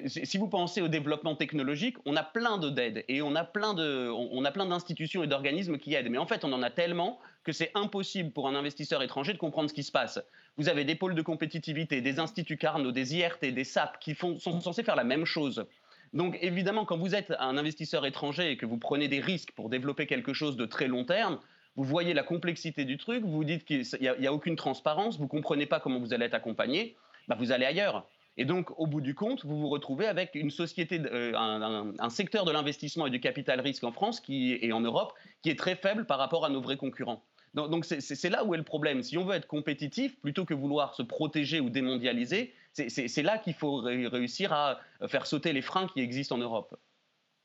si 0.06 0.38
vous 0.38 0.48
pensez 0.48 0.80
au 0.80 0.88
développement 0.88 1.34
technologique, 1.34 1.96
on 2.06 2.16
a 2.16 2.22
plein 2.22 2.58
d'aides 2.58 3.04
et 3.08 3.22
on 3.22 3.34
a 3.34 3.44
plein 3.44 3.74
d'institutions 3.74 5.22
et 5.22 5.26
d'organismes 5.26 5.78
qui 5.78 5.94
aident. 5.94 6.10
Mais 6.10 6.18
en 6.18 6.26
fait, 6.26 6.44
on 6.44 6.52
en 6.52 6.62
a 6.62 6.70
tellement 6.70 7.18
que 7.44 7.52
c'est 7.52 7.70
impossible 7.74 8.30
pour 8.30 8.48
un 8.48 8.54
investisseur 8.54 9.02
étranger 9.02 9.32
de 9.32 9.38
comprendre 9.38 9.68
ce 9.68 9.74
qui 9.74 9.82
se 9.82 9.92
passe. 9.92 10.20
Vous 10.56 10.68
avez 10.68 10.84
des 10.84 10.94
pôles 10.94 11.14
de 11.14 11.22
compétitivité, 11.22 12.00
des 12.00 12.18
instituts 12.18 12.56
Carnot, 12.56 12.92
des 12.92 13.16
IRT, 13.16 13.52
des 13.52 13.64
SAP 13.64 13.98
qui 14.00 14.14
sont 14.14 14.38
censés 14.38 14.82
faire 14.82 14.96
la 14.96 15.04
même 15.04 15.24
chose. 15.24 15.66
Donc 16.12 16.38
évidemment, 16.42 16.84
quand 16.84 16.98
vous 16.98 17.14
êtes 17.14 17.32
un 17.38 17.56
investisseur 17.56 18.04
étranger 18.04 18.50
et 18.50 18.56
que 18.56 18.66
vous 18.66 18.76
prenez 18.76 19.08
des 19.08 19.20
risques 19.20 19.52
pour 19.52 19.70
développer 19.70 20.06
quelque 20.06 20.34
chose 20.34 20.56
de 20.56 20.66
très 20.66 20.86
long 20.86 21.04
terme, 21.04 21.38
vous 21.76 21.84
voyez 21.84 22.12
la 22.12 22.22
complexité 22.22 22.84
du 22.84 22.98
truc, 22.98 23.24
vous 23.24 23.32
vous 23.32 23.44
dites 23.44 23.64
qu'il 23.64 23.84
n'y 24.00 24.26
a, 24.26 24.32
aucune 24.32 24.56
transparence, 24.56 25.16
vous 25.16 25.24
ne 25.24 25.28
comprenez 25.28 25.64
pas 25.64 25.80
comment 25.80 25.98
vous 25.98 26.12
allez 26.12 26.26
être 26.26 26.34
accompagné, 26.34 26.96
bah 27.28 27.36
vous 27.38 27.50
allez 27.50 27.64
ailleurs. 27.64 28.06
Et 28.36 28.44
donc, 28.44 28.78
au 28.78 28.86
bout 28.86 29.00
du 29.00 29.14
compte, 29.14 29.44
vous 29.44 29.58
vous 29.58 29.68
retrouvez 29.68 30.06
avec 30.06 30.34
une 30.34 30.50
société, 30.50 31.00
euh, 31.04 31.32
un, 31.36 32.10
secteur 32.10 32.44
de 32.44 32.52
l'investissement 32.52 33.06
et 33.06 33.10
du 33.10 33.20
capital 33.20 33.60
risque 33.60 33.84
en 33.84 33.92
France 33.92 34.20
qui, 34.20 34.58
et 34.60 34.72
en 34.72 34.80
Europe 34.80 35.12
qui 35.42 35.50
est 35.50 35.58
très 35.58 35.76
faible 35.76 36.06
par 36.06 36.18
rapport 36.18 36.44
à 36.44 36.48
nos 36.48 36.60
vrais 36.60 36.76
concurrents. 36.76 37.22
Donc, 37.54 37.84
c'est 37.84 38.30
là 38.30 38.44
où 38.44 38.54
est 38.54 38.56
le 38.56 38.62
problème. 38.62 39.02
Si 39.02 39.18
on 39.18 39.26
veut 39.26 39.34
être 39.34 39.46
compétitif, 39.46 40.18
plutôt 40.20 40.46
que 40.46 40.54
vouloir 40.54 40.94
se 40.94 41.02
protéger 41.02 41.60
ou 41.60 41.68
démondialiser, 41.68 42.54
c'est 42.72 43.22
là 43.22 43.36
qu'il 43.36 43.52
faut 43.52 43.76
réussir 43.76 44.54
à 44.54 44.80
faire 45.08 45.26
sauter 45.26 45.52
les 45.52 45.60
freins 45.60 45.86
qui 45.86 46.00
existent 46.00 46.36
en 46.36 46.38
Europe. 46.38 46.74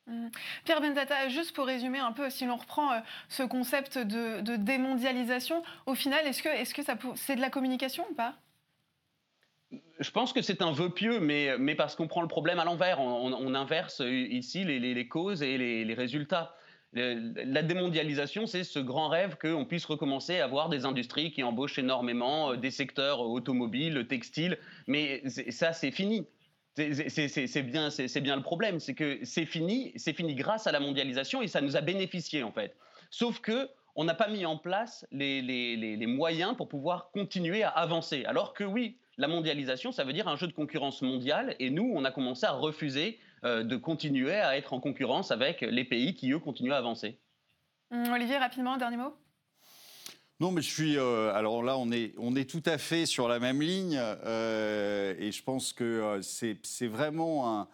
Mmh. 0.08 0.30
Pierre 0.64 0.80
Benzata, 0.80 1.28
juste 1.28 1.54
pour 1.54 1.66
résumer 1.66 2.00
un 2.00 2.14
peu, 2.14 2.30
si 2.30 2.46
l'on 2.46 2.56
reprend 2.56 2.94
euh, 2.94 3.00
ce 3.28 3.44
concept 3.44 3.98
de, 3.98 4.56
démondialisation, 4.56 5.62
au 5.86 5.96
final, 5.96 6.26
est-ce 6.26 6.42
que 6.42 6.50
c'est 6.82 6.94
-ce 6.94 7.16
c'est 7.18 7.36
de 7.36 7.42
la 7.42 7.50
communication 7.50 8.06
ou 8.10 8.14
pas? 8.14 8.36
Je 10.00 10.12
pense 10.12 10.34
que 10.34 10.42
c'est 10.42 10.62
un 10.62 10.72
vœu 10.72 10.90
pieux, 10.90 11.20
mais, 11.20 11.58
mais 11.58 11.76
parce 11.76 11.96
qu'on 11.96 12.08
prend 12.08 12.22
le 12.22 12.28
problème 12.28 12.60
à 12.60 12.66
l'envers. 12.66 13.00
On, 13.00 13.54
inverse 13.56 14.02
ici 14.06 14.64
les, 14.64 15.08
causes 15.08 15.42
et 15.42 15.58
les, 15.58 15.94
résultats. 15.94 16.56
La 16.94 17.64
démondialisation, 17.64 18.48
c'est 18.48 18.64
ce 18.64 18.80
grand 18.80 19.10
rêve 19.10 19.38
qu'on 19.38 19.66
puisse 19.66 19.86
recommencer 19.86 20.40
à 20.40 20.46
avoir 20.46 20.70
des 20.70 20.86
industries 20.86 21.32
qui 21.32 21.44
embauchent 21.44 21.80
énormément, 21.80 22.52
euh, 22.52 22.58
des 22.58 22.72
secteurs 22.72 23.20
automobiles, 23.22 24.08
textiles, 24.08 24.58
mais 24.88 25.22
ça, 25.28 25.74
c'est 25.74 25.92
fini. 25.92 26.26
C'est 26.76 27.64
bien, 27.64 27.90
bien 28.22 28.36
le 28.36 28.44
problème, 28.44 28.80
c'est 28.80 28.94
que 28.94 29.20
c'est 29.24 29.46
fini, 29.46 29.92
c'est 29.96 30.14
fini 30.14 30.36
grâce 30.36 30.68
à 30.68 30.72
la 30.72 30.80
mondialisation 30.80 31.42
et 31.42 31.48
ça 31.48 31.60
nous 31.60 31.76
a 31.76 31.82
bénéficié 31.82 32.44
en 32.44 32.52
fait. 32.52 32.78
Sauf 33.10 33.40
que 33.40 33.68
on 33.96 34.04
n'a 34.04 34.14
pas 34.14 34.28
mis 34.28 34.46
en 34.46 34.58
place 34.58 35.08
les, 35.12 35.42
les, 35.42 36.06
moyens 36.06 36.56
pour 36.56 36.70
pouvoir 36.70 37.10
continuer 37.12 37.64
à 37.64 37.70
avancer. 37.70 38.26
Alors 38.26 38.54
que 38.54 38.64
oui, 38.64 39.00
la 39.18 39.28
mondialisation, 39.28 39.92
ça 39.92 40.04
veut 40.04 40.14
dire 40.14 40.28
un 40.28 40.36
jeu 40.36 40.48
de 40.48 40.54
concurrence 40.54 41.02
mondiale. 41.02 41.56
Et 41.60 41.70
nous, 41.70 41.92
on 41.96 42.06
a 42.06 42.12
commencé 42.12 42.46
à 42.46 42.52
refuser 42.52 43.20
euh, 43.44 43.64
de 43.64 43.76
continuer 43.76 44.36
à 44.36 44.58
être 44.58 44.74
en 44.74 44.80
concurrence 44.80 45.32
avec 45.32 45.62
les 45.62 45.84
pays 45.84 46.14
qui, 46.14 46.32
eux, 46.32 46.40
continuent 46.40 46.74
à 46.74 46.78
avancer. 46.78 47.20
Hum, 47.92 48.12
Olivier, 48.12 48.38
rapidement, 48.38 48.74
un 48.74 48.78
dernier 48.78 48.98
mot? 48.98 49.16
Non, 50.40 50.52
mais 50.52 50.62
je 50.62 50.72
suis. 50.72 50.98
Euh, 50.98 51.34
alors 51.34 51.64
là, 51.64 51.78
on 51.78 51.92
est, 51.92 52.14
on 52.18 52.36
est 52.36 52.48
tout 52.48 52.64
à 52.66 52.78
fait 52.78 53.08
sur 53.08 53.28
la 53.28 53.40
même 53.40 53.62
ligne. 53.62 53.98
Euh, 53.98 55.16
et 55.18 55.32
je 55.32 55.44
pense 55.44 55.74
que 55.74 56.20
c'est 56.22 56.88
vraiment 56.88 57.60
un. 57.60 57.68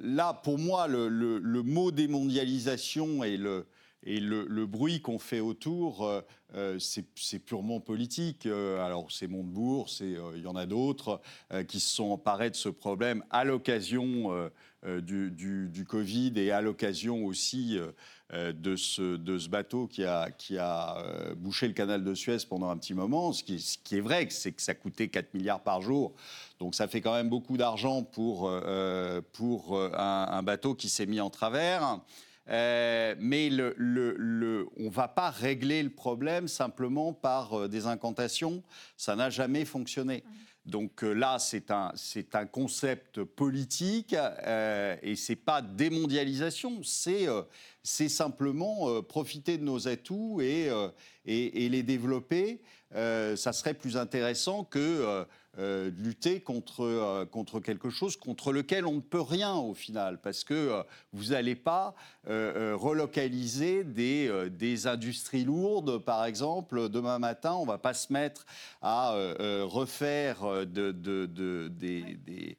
Là, 0.00 0.32
pour 0.32 0.58
moi, 0.58 0.86
le, 0.86 1.08
le 1.08 1.62
mot 1.62 1.90
démondialisation 1.90 3.24
et 3.24 3.36
le, 3.36 3.66
et 4.04 4.20
le, 4.20 4.66
bruit 4.66 5.00
qu'on 5.00 5.18
fait 5.18 5.40
autour, 5.40 6.06
euh, 6.06 6.20
euh, 6.54 6.78
c'est 6.78 7.38
purement 7.40 7.80
politique. 7.80 8.46
Euh, 8.46 8.84
alors, 8.84 9.10
c'est 9.10 9.26
Montebourg, 9.26 9.88
il 10.00 10.40
y 10.42 10.46
en 10.46 10.56
a 10.56 10.66
d'autres 10.66 11.20
qui 11.66 11.80
se 11.80 11.94
sont 11.94 12.10
emparés 12.10 12.50
de 12.50 12.56
ce 12.56 12.68
problème 12.68 13.24
à 13.30 13.44
l'occasion 13.44 14.50
du, 15.02 15.84
Covid 15.88 16.32
et 16.36 16.52
à 16.52 16.60
l'occasion 16.60 17.24
aussi 17.24 17.78
de, 18.32 18.76
ce, 18.76 19.48
bateau 19.48 19.88
qui 19.88 20.04
a, 20.04 21.34
bouché 21.36 21.66
le 21.66 21.74
canal 21.74 22.04
de 22.04 22.14
Suez 22.14 22.38
pendant 22.48 22.70
un 22.70 22.76
petit 22.76 22.94
moment. 22.94 23.32
Ce 23.32 23.42
qui, 23.42 23.96
est 23.96 24.00
vrai, 24.00 24.28
c'est 24.30 24.52
que 24.52 24.62
ça 24.62 24.74
coûtait 24.74 25.08
4 25.08 25.34
milliards 25.34 25.62
par 25.62 25.82
jour. 25.82 26.14
Donc, 26.60 26.74
ça 26.74 26.86
fait 26.86 27.00
quand 27.00 27.14
même 27.14 27.28
beaucoup 27.28 27.56
d'argent 27.56 28.04
pour 28.04 28.48
un, 28.48 30.42
bateau 30.42 30.74
qui 30.74 30.88
s'est 30.88 31.06
mis 31.06 31.20
en 31.20 31.30
travers. 31.30 32.00
Euh, 32.50 33.14
mais 33.18 33.50
le, 33.50 34.66
on 34.78 34.84
ne 34.84 34.90
va 34.90 35.08
pas 35.08 35.30
régler 35.30 35.82
le 35.82 35.90
problème 35.90 36.48
simplement 36.48 37.12
par 37.12 37.54
euh, 37.54 37.68
des 37.68 37.86
incantations. 37.86 38.62
Ça 38.96 39.16
n'a 39.16 39.30
jamais 39.30 39.64
fonctionné. 39.64 40.24
Donc 40.64 41.02
euh, 41.02 41.12
là, 41.12 41.38
c'est 41.38 41.70
un, 41.70 41.92
un 42.32 42.46
concept 42.46 43.22
politique 43.22 44.12
et 44.12 45.16
ce 45.16 45.32
n'est 45.32 45.36
pas 45.36 45.62
démondialisation, 45.62 46.82
c'est 46.82 47.26
c'est 47.82 48.08
simplement 48.10 49.02
profiter 49.02 49.56
de 49.56 49.64
nos 49.64 49.88
atouts 49.88 50.42
et, 50.42 50.70
et, 51.24 51.64
et 51.64 51.68
les 51.70 51.82
développer. 51.82 52.60
ça 52.92 53.52
serait 53.52 53.72
plus 53.72 53.96
intéressant 53.96 54.64
que 54.64 55.26
euh, 55.58 55.90
lutter 55.98 56.40
contre, 56.40 56.84
euh, 56.84 57.26
contre 57.26 57.58
quelque 57.58 57.90
chose 57.90 58.16
contre 58.16 58.52
lequel 58.52 58.86
on 58.86 58.94
ne 58.94 59.00
peut 59.00 59.20
rien 59.20 59.54
au 59.54 59.74
final, 59.74 60.20
parce 60.20 60.44
que 60.44 60.54
euh, 60.54 60.82
vous 61.12 61.30
n'allez 61.30 61.56
pas 61.56 61.94
relocaliser 62.28 63.84
des, 63.84 64.50
des, 64.50 64.86
industries 64.86 65.44
lourdes, 65.44 65.96
par 65.96 66.26
exemple, 66.26 66.90
demain 66.90 67.18
matin, 67.18 67.54
on 67.54 67.62
ne 67.62 67.68
va 67.68 67.78
pas 67.78 67.94
se 67.94 68.12
mettre 68.12 68.44
à 68.82 69.14
refaire 69.62 70.66
de, 70.66 70.90
des, 71.68 72.58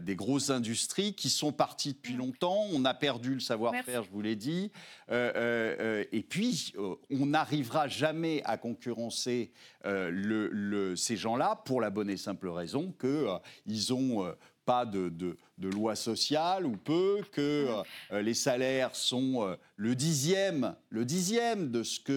des, 0.00 0.14
grosses 0.14 0.50
industries 0.50 1.14
qui 1.14 1.30
sont 1.30 1.52
parties 1.52 1.94
depuis 1.94 2.16
mm. 2.16 2.18
longtemps. 2.18 2.66
On 2.74 2.84
a 2.84 2.92
perdu 2.92 3.32
le 3.32 3.40
savoir-faire, 3.40 4.02
je 4.04 4.10
vous 4.10 4.20
l'ai 4.20 4.36
dit. 4.36 4.70
et 5.10 6.26
puis, 6.28 6.74
on 7.10 7.24
n'arrivera 7.24 7.88
jamais 7.88 8.42
à 8.44 8.58
concurrencer 8.58 9.52
le, 9.86 10.94
ces 10.96 11.16
gens-là 11.16 11.62
pour 11.64 11.80
la 11.80 11.88
bonne 11.88 12.10
et 12.10 12.18
simple 12.28 12.48
raison 12.48 12.92
qu'ils 13.00 13.94
ont 13.94 14.34
pas 14.68 14.84
de, 14.84 15.34
loi 15.62 15.96
sociale 15.96 16.66
ou 16.66 16.76
peu, 16.76 17.22
que 17.32 17.68
euh, 18.12 18.20
les 18.20 18.34
salaires 18.34 18.94
sont 18.94 19.42
euh, 19.42 19.56
le 19.76 19.94
dixième, 19.94 20.74
le 20.90 21.06
dixième 21.06 21.70
de 21.70 21.82
ce 21.82 21.98
que. 21.98 22.12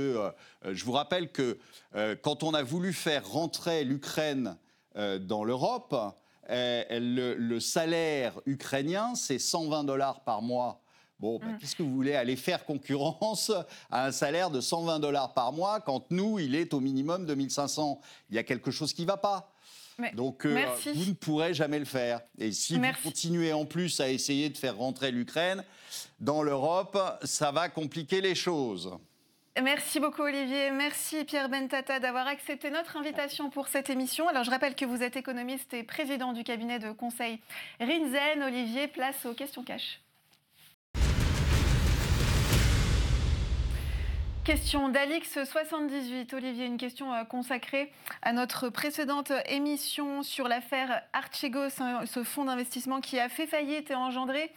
Euh, 0.65 0.73
je 0.73 0.83
vous 0.83 0.91
rappelle 0.91 1.31
que 1.31 1.57
quand 2.21 2.43
on 2.43 2.53
a 2.53 2.61
voulu 2.61 2.91
faire 2.91 3.25
rentrer 3.25 3.85
l'Ukraine 3.85 4.57
dans 4.95 5.45
l'Europe, 5.45 5.95
le, 6.49 7.59
salaire 7.59 8.33
ukrainien, 8.45 9.15
c'est 9.15 9.39
120 9.39 9.85
dollars 9.85 10.25
par 10.25 10.41
mois. 10.41 10.81
Bon, 11.19 11.39
ben, 11.39 11.53
mm. 11.53 11.57
qu'est-ce 11.57 11.75
que 11.75 11.83
vous 11.83 11.95
voulez 11.95 12.15
aller 12.15 12.35
faire 12.35 12.65
concurrence 12.65 13.51
à 13.89 14.07
un 14.07 14.11
salaire 14.11 14.51
de 14.51 14.59
120 14.59 14.99
dollars 14.99 15.33
par 15.33 15.53
mois 15.53 15.79
quand 15.79 16.11
nous, 16.11 16.37
il 16.37 16.55
est 16.55 16.73
au 16.73 16.81
minimum 16.81 17.25
de 17.25 17.33
1500 17.33 18.01
Il 18.29 18.35
y 18.35 18.39
a 18.39 18.43
quelque 18.43 18.71
chose 18.71 18.93
qui 18.93 19.03
ne 19.03 19.07
va 19.07 19.17
pas. 19.17 19.50
Donc, 20.13 20.45
euh, 20.45 20.65
vous 20.93 21.05
ne 21.05 21.13
pourrez 21.13 21.53
jamais 21.53 21.79
le 21.79 21.85
faire. 21.85 22.21
Et 22.37 22.51
si 22.51 22.77
vous 22.77 22.85
continuez 23.03 23.53
en 23.53 23.65
plus 23.65 23.99
à 23.99 24.09
essayer 24.09 24.49
de 24.49 24.57
faire 24.57 24.77
rentrer 24.77 25.11
l'Ukraine 25.11 25.63
dans 26.19 26.43
l'Europe, 26.43 26.97
ça 27.23 27.51
va 27.51 27.69
compliquer 27.69 28.21
les 28.21 28.35
choses. 28.35 28.91
Merci 29.61 29.99
beaucoup 29.99 30.21
Olivier, 30.21 30.71
merci 30.71 31.25
Pierre 31.25 31.49
Bentata 31.49 31.99
d'avoir 31.99 32.25
accepté 32.25 32.69
notre 32.69 32.95
invitation 32.95 33.49
pour 33.49 33.67
cette 33.67 33.89
émission. 33.89 34.29
Alors 34.29 34.45
je 34.45 34.49
rappelle 34.49 34.75
que 34.75 34.85
vous 34.85 35.03
êtes 35.03 35.17
économiste 35.17 35.73
et 35.73 35.83
président 35.83 36.31
du 36.31 36.45
cabinet 36.45 36.79
de 36.79 36.91
conseil 36.93 37.39
Rinzen. 37.81 38.43
Olivier, 38.43 38.87
place 38.87 39.25
aux 39.25 39.33
questions 39.33 39.63
cash. 39.63 39.99
Question 44.43 44.89
d'Alix78. 44.89 46.33
Olivier, 46.33 46.65
une 46.65 46.77
question 46.77 47.13
euh, 47.13 47.23
consacrée 47.25 47.91
à 48.23 48.33
notre 48.33 48.69
précédente 48.69 49.31
émission 49.47 50.23
sur 50.23 50.47
l'affaire 50.47 51.03
Archegos, 51.13 51.69
ce 52.05 52.23
fonds 52.23 52.45
d'investissement 52.45 53.01
qui 53.01 53.19
a 53.19 53.29
fait 53.29 53.45
faillite 53.45 53.91
et 53.91 53.95
engendré 53.95 54.51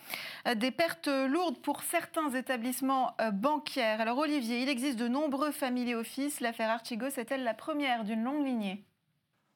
euh, 0.49 0.55
des 0.55 0.71
pertes 0.71 1.09
lourdes 1.09 1.59
pour 1.59 1.83
certains 1.83 2.31
établissements 2.31 3.15
euh, 3.21 3.31
bancaires. 3.31 4.01
Alors 4.01 4.17
Olivier, 4.17 4.63
il 4.63 4.71
existe 4.71 4.99
de 4.99 5.07
nombreux 5.07 5.51
family 5.51 5.95
office. 5.95 6.41
L'affaire 6.41 6.71
Archegos 6.71 7.19
est-elle 7.19 7.45
la 7.45 7.55
première 7.55 8.05
d'une 8.05 8.25
longue 8.25 8.47
lignée? 8.47 8.87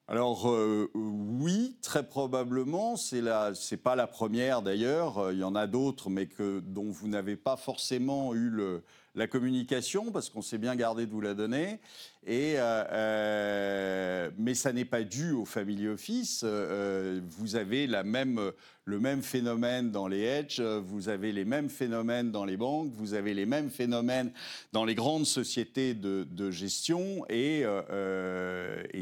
Alors 0.09 0.47
oui, 0.95 1.77
très 1.83 2.07
probablement. 2.07 2.97
C'est 2.97 3.21
la, 3.21 3.55
c'est 3.55 3.77
pas 3.77 3.95
la 3.95 4.07
première 4.07 4.62
d'ailleurs. 4.62 5.33
Il 5.33 5.38
y 5.38 5.45
en 5.45 5.55
a 5.55 5.67
d'autres, 5.67 6.09
mais 6.09 6.27
que 6.27 6.61
dont 6.61 6.91
vous 6.91 7.09
n'avez 7.09 7.37
pas 7.37 7.57
forcément 7.57 8.35
eu 8.35 8.49
le, 8.49 8.85
la 9.14 9.27
communication, 9.27 10.12
parce 10.12 10.31
qu'on 10.31 10.42
s'est 10.42 10.59
bien 10.59 10.77
gardé 10.77 11.07
de 11.07 11.11
vous 11.11 11.21
la 11.21 11.35
donner. 11.35 11.81
Euh, 12.26 12.85
euh, 12.92 14.31
mais 14.37 14.54
ça 14.54 14.72
n'est 14.72 14.85
pas 14.85 15.02
dû 15.02 15.33
au 15.33 15.44
family 15.44 15.88
office. 15.88 16.42
Euh, 16.44 17.20
vous 17.24 17.57
avez 17.57 17.87
le 17.87 18.02
même 19.00 19.22
phénomène 19.22 19.90
dans 19.90 20.09
les 20.09 20.20
hedges, 20.20 20.61
vous 20.61 21.09
avez 21.09 21.33
les 21.33 21.44
mêmes 21.44 21.70
phénomènes 21.70 22.31
dans 22.31 22.44
les 22.44 22.57
banques, 22.57 22.92
vous 22.92 23.14
avez 23.14 23.35
les 23.35 23.46
mêmes 23.46 23.70
phénomènes 23.70 24.33
dans 24.72 24.85
les 24.85 24.94
grandes 24.94 25.26
sociétés 25.26 25.94
de, 25.94 26.50
gestion. 26.50 27.24
Et, 27.28 27.62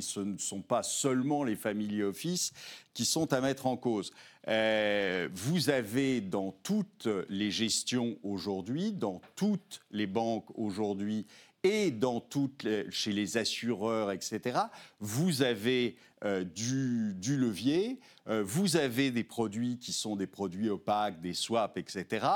ce 0.01 0.21
ne 0.21 0.39
sont 0.39 0.63
pas 0.63 0.83
seulement 0.83 1.43
les 1.43 1.57
family 1.57 2.03
office 2.03 2.53
qui 2.95 3.05
sont 3.05 3.33
à 3.33 3.41
mettre 3.41 3.67
en 3.67 3.77
cause. 3.77 4.13
Vous 4.47 5.71
avez 5.71 6.21
dans 6.21 6.53
toutes 6.63 7.09
les 7.29 7.51
gestions 7.51 8.19
aujourd'hui, 8.23 8.93
dans 8.93 9.21
toutes 9.35 9.81
les 9.91 10.07
banques 10.07 10.47
aujourd'hui 10.57 11.27
et 11.67 11.91
dans 11.91 12.21
toutes 12.21 12.67
chez 12.91 13.13
les 13.13 13.37
assureurs, 13.37 14.13
etc., 14.13 14.59
vous 15.01 15.43
avez 15.43 15.97
euh, 16.25 16.45
du, 16.45 17.37
levier, 17.37 17.99
euh, 18.29 18.43
vous 18.45 18.77
avez 18.77 19.11
des 19.11 19.25
produits 19.25 19.79
qui 19.79 19.93
sont 19.93 20.17
des 20.17 20.27
produits 20.27 20.71
opaques, 20.71 21.21
des 21.21 21.35
swaps, 21.35 21.77
etc. 21.77 22.27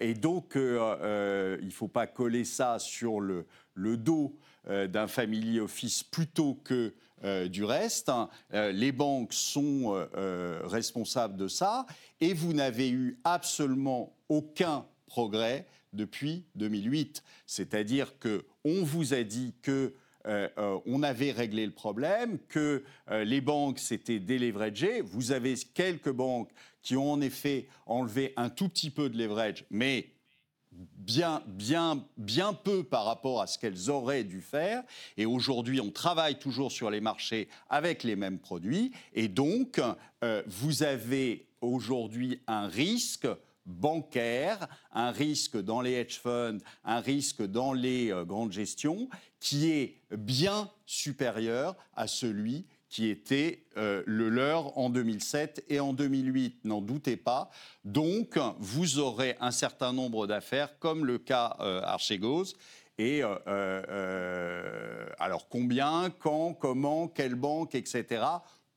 et 0.00 0.14
donc, 0.14 0.52
il 0.54 0.60
ne 0.60 1.70
faut 1.70 1.88
pas 1.88 2.06
coller 2.06 2.44
ça 2.44 2.78
sur 2.78 3.20
le, 3.20 3.46
dos 3.76 4.36
d'un 4.66 5.08
family 5.08 5.60
office 5.60 6.02
plutôt 6.02 6.54
que 6.54 6.94
euh, 7.24 7.46
du 7.46 7.62
reste. 7.62 8.10
Euh, 8.52 8.72
les 8.72 8.90
banques 8.90 9.32
sont 9.32 10.06
euh, 10.16 10.60
responsables 10.64 11.36
de 11.36 11.46
ça 11.46 11.86
et 12.20 12.34
vous 12.34 12.52
n'avez 12.52 12.90
eu 12.90 13.16
absolument 13.22 14.12
aucun 14.28 14.84
progrès 15.06 15.66
depuis 15.92 16.44
2008. 16.54 17.22
C'est-à-dire 17.46 18.18
que 18.18 18.44
on 18.64 18.82
vous 18.82 19.14
a 19.14 19.22
dit 19.22 19.54
que 19.62 19.94
on 20.86 21.02
avait 21.02 21.32
réglé 21.32 21.66
le 21.66 21.72
problème, 21.72 22.38
que 22.48 22.84
les 23.10 23.40
banques 23.40 23.80
s'étaient 23.80 24.20
déleveragées. 24.20 25.00
Vous 25.00 25.32
avez 25.32 25.56
quelques 25.74 26.12
banques 26.12 26.52
qui 26.80 26.96
ont 26.96 27.10
en 27.10 27.20
effet 27.20 27.66
enlevé 27.86 28.32
un 28.36 28.48
tout 28.48 28.68
petit 28.68 28.90
peu 28.90 29.10
de 29.10 29.18
leverage, 29.18 29.64
mais 29.68 30.12
bien, 30.72 31.42
bien, 31.46 32.04
bien 32.16 32.54
peu 32.54 32.82
par 32.82 33.04
rapport 33.04 33.40
à 33.40 33.46
ce 33.46 33.58
qu'elles 33.58 33.90
auraient 33.90 34.24
dû 34.24 34.40
faire. 34.40 34.82
Et 35.16 35.26
aujourd'hui, 35.26 35.80
on 35.80 35.90
travaille 35.90 36.38
toujours 36.38 36.72
sur 36.72 36.90
les 36.90 37.00
marchés 37.00 37.48
avec 37.68 38.02
les 38.02 38.16
mêmes 38.16 38.38
produits. 38.38 38.92
Et 39.14 39.28
donc, 39.28 39.80
euh, 40.24 40.42
vous 40.46 40.82
avez 40.82 41.46
aujourd'hui 41.60 42.40
un 42.46 42.66
risque 42.66 43.28
bancaire, 43.66 44.68
un 44.92 45.10
risque 45.10 45.56
dans 45.56 45.80
les 45.80 45.92
hedge 45.92 46.18
funds, 46.18 46.58
un 46.84 47.00
risque 47.00 47.42
dans 47.42 47.72
les 47.72 48.12
euh, 48.12 48.24
grandes 48.24 48.52
gestions 48.52 49.08
qui 49.40 49.70
est 49.70 50.00
bien 50.10 50.70
supérieur 50.86 51.76
à 51.94 52.06
celui 52.06 52.66
qui 52.88 53.08
était 53.08 53.64
euh, 53.78 54.02
le 54.06 54.28
leur 54.28 54.76
en 54.76 54.90
2007 54.90 55.64
et 55.70 55.80
en 55.80 55.94
2008, 55.94 56.64
n'en 56.64 56.82
doutez 56.82 57.16
pas. 57.16 57.50
Donc, 57.84 58.38
vous 58.58 58.98
aurez 58.98 59.34
un 59.40 59.50
certain 59.50 59.94
nombre 59.94 60.26
d'affaires, 60.26 60.78
comme 60.78 61.06
le 61.06 61.16
cas 61.18 61.56
euh, 61.60 61.80
Archegos. 61.84 62.52
Et 62.98 63.22
alors, 65.18 65.48
combien, 65.48 66.10
quand, 66.18 66.52
comment, 66.52 67.08
quelle 67.08 67.34
banque, 67.34 67.74
etc. 67.74 68.22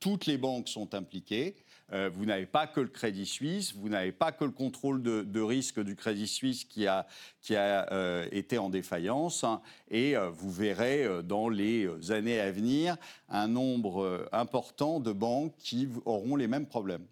Toutes 0.00 0.24
les 0.24 0.38
banques 0.38 0.68
sont 0.68 0.94
impliquées. 0.94 1.54
Euh, 1.92 2.10
vous 2.12 2.24
n'avez 2.24 2.46
pas 2.46 2.66
que 2.66 2.80
le 2.80 2.88
Crédit 2.88 3.26
Suisse, 3.26 3.74
vous 3.74 3.88
n'avez 3.88 4.12
pas 4.12 4.32
que 4.32 4.44
le 4.44 4.50
contrôle 4.50 5.02
de, 5.02 5.40
risque 5.40 5.80
du 5.80 5.94
Crédit 5.94 6.26
Suisse 6.26 6.64
qui 6.64 6.86
a, 6.86 7.06
qui 7.40 7.54
a 7.54 7.92
euh, 7.92 8.26
été 8.32 8.58
en 8.58 8.70
défaillance, 8.70 9.44
hein, 9.44 9.60
et 9.88 10.16
euh, 10.16 10.28
vous 10.30 10.50
verrez 10.50 11.06
dans 11.22 11.48
les 11.48 11.88
années 12.10 12.40
à 12.40 12.50
venir 12.50 12.96
un 13.28 13.46
nombre 13.46 14.28
important 14.32 14.98
de 14.98 15.12
banques 15.12 15.54
qui 15.58 15.88
auront 16.04 16.34
les 16.34 16.48
mêmes 16.48 16.66
problèmes. 16.66 17.06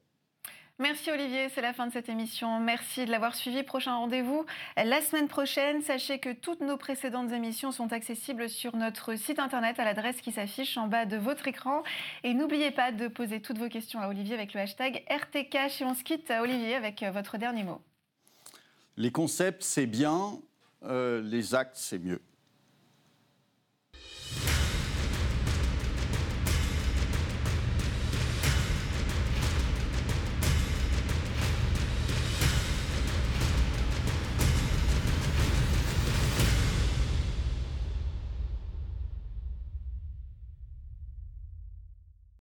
Merci 0.80 1.12
Olivier, 1.12 1.48
c'est 1.50 1.60
la 1.60 1.72
fin 1.72 1.86
de 1.86 1.92
cette 1.92 2.08
émission. 2.08 2.58
Merci 2.58 3.06
de 3.06 3.10
l'avoir 3.12 3.36
suivi. 3.36 3.62
Prochain 3.62 3.94
rendez-vous 3.94 4.44
la 4.76 5.00
semaine 5.02 5.28
prochaine. 5.28 5.82
Sachez 5.82 6.18
que 6.18 6.32
toutes 6.32 6.62
nos 6.62 6.76
précédentes 6.76 7.30
émissions 7.30 7.70
sont 7.70 7.92
accessibles 7.92 8.48
sur 8.48 8.74
notre 8.74 9.14
site 9.14 9.38
internet 9.38 9.78
à 9.78 9.84
l'adresse 9.84 10.20
qui 10.20 10.32
s'affiche 10.32 10.76
en 10.76 10.88
bas 10.88 11.06
de 11.06 11.16
votre 11.16 11.46
écran. 11.46 11.84
Et 12.24 12.34
n'oubliez 12.34 12.72
pas 12.72 12.90
de 12.90 13.06
poser 13.06 13.40
toutes 13.40 13.58
vos 13.58 13.68
questions 13.68 14.00
à 14.00 14.08
Olivier 14.08 14.34
avec 14.34 14.52
le 14.52 14.62
hashtag 14.62 15.04
RTK. 15.08 15.54
Et 15.54 15.84
on 15.84 15.94
se 15.94 16.02
quitte, 16.02 16.32
Olivier, 16.32 16.74
avec 16.74 17.04
votre 17.04 17.38
dernier 17.38 17.62
mot. 17.62 17.80
Les 18.96 19.12
concepts, 19.12 19.62
c'est 19.62 19.86
bien. 19.86 20.40
Euh, 20.82 21.22
les 21.22 21.54
actes, 21.54 21.76
c'est 21.76 22.00
mieux. 22.00 22.20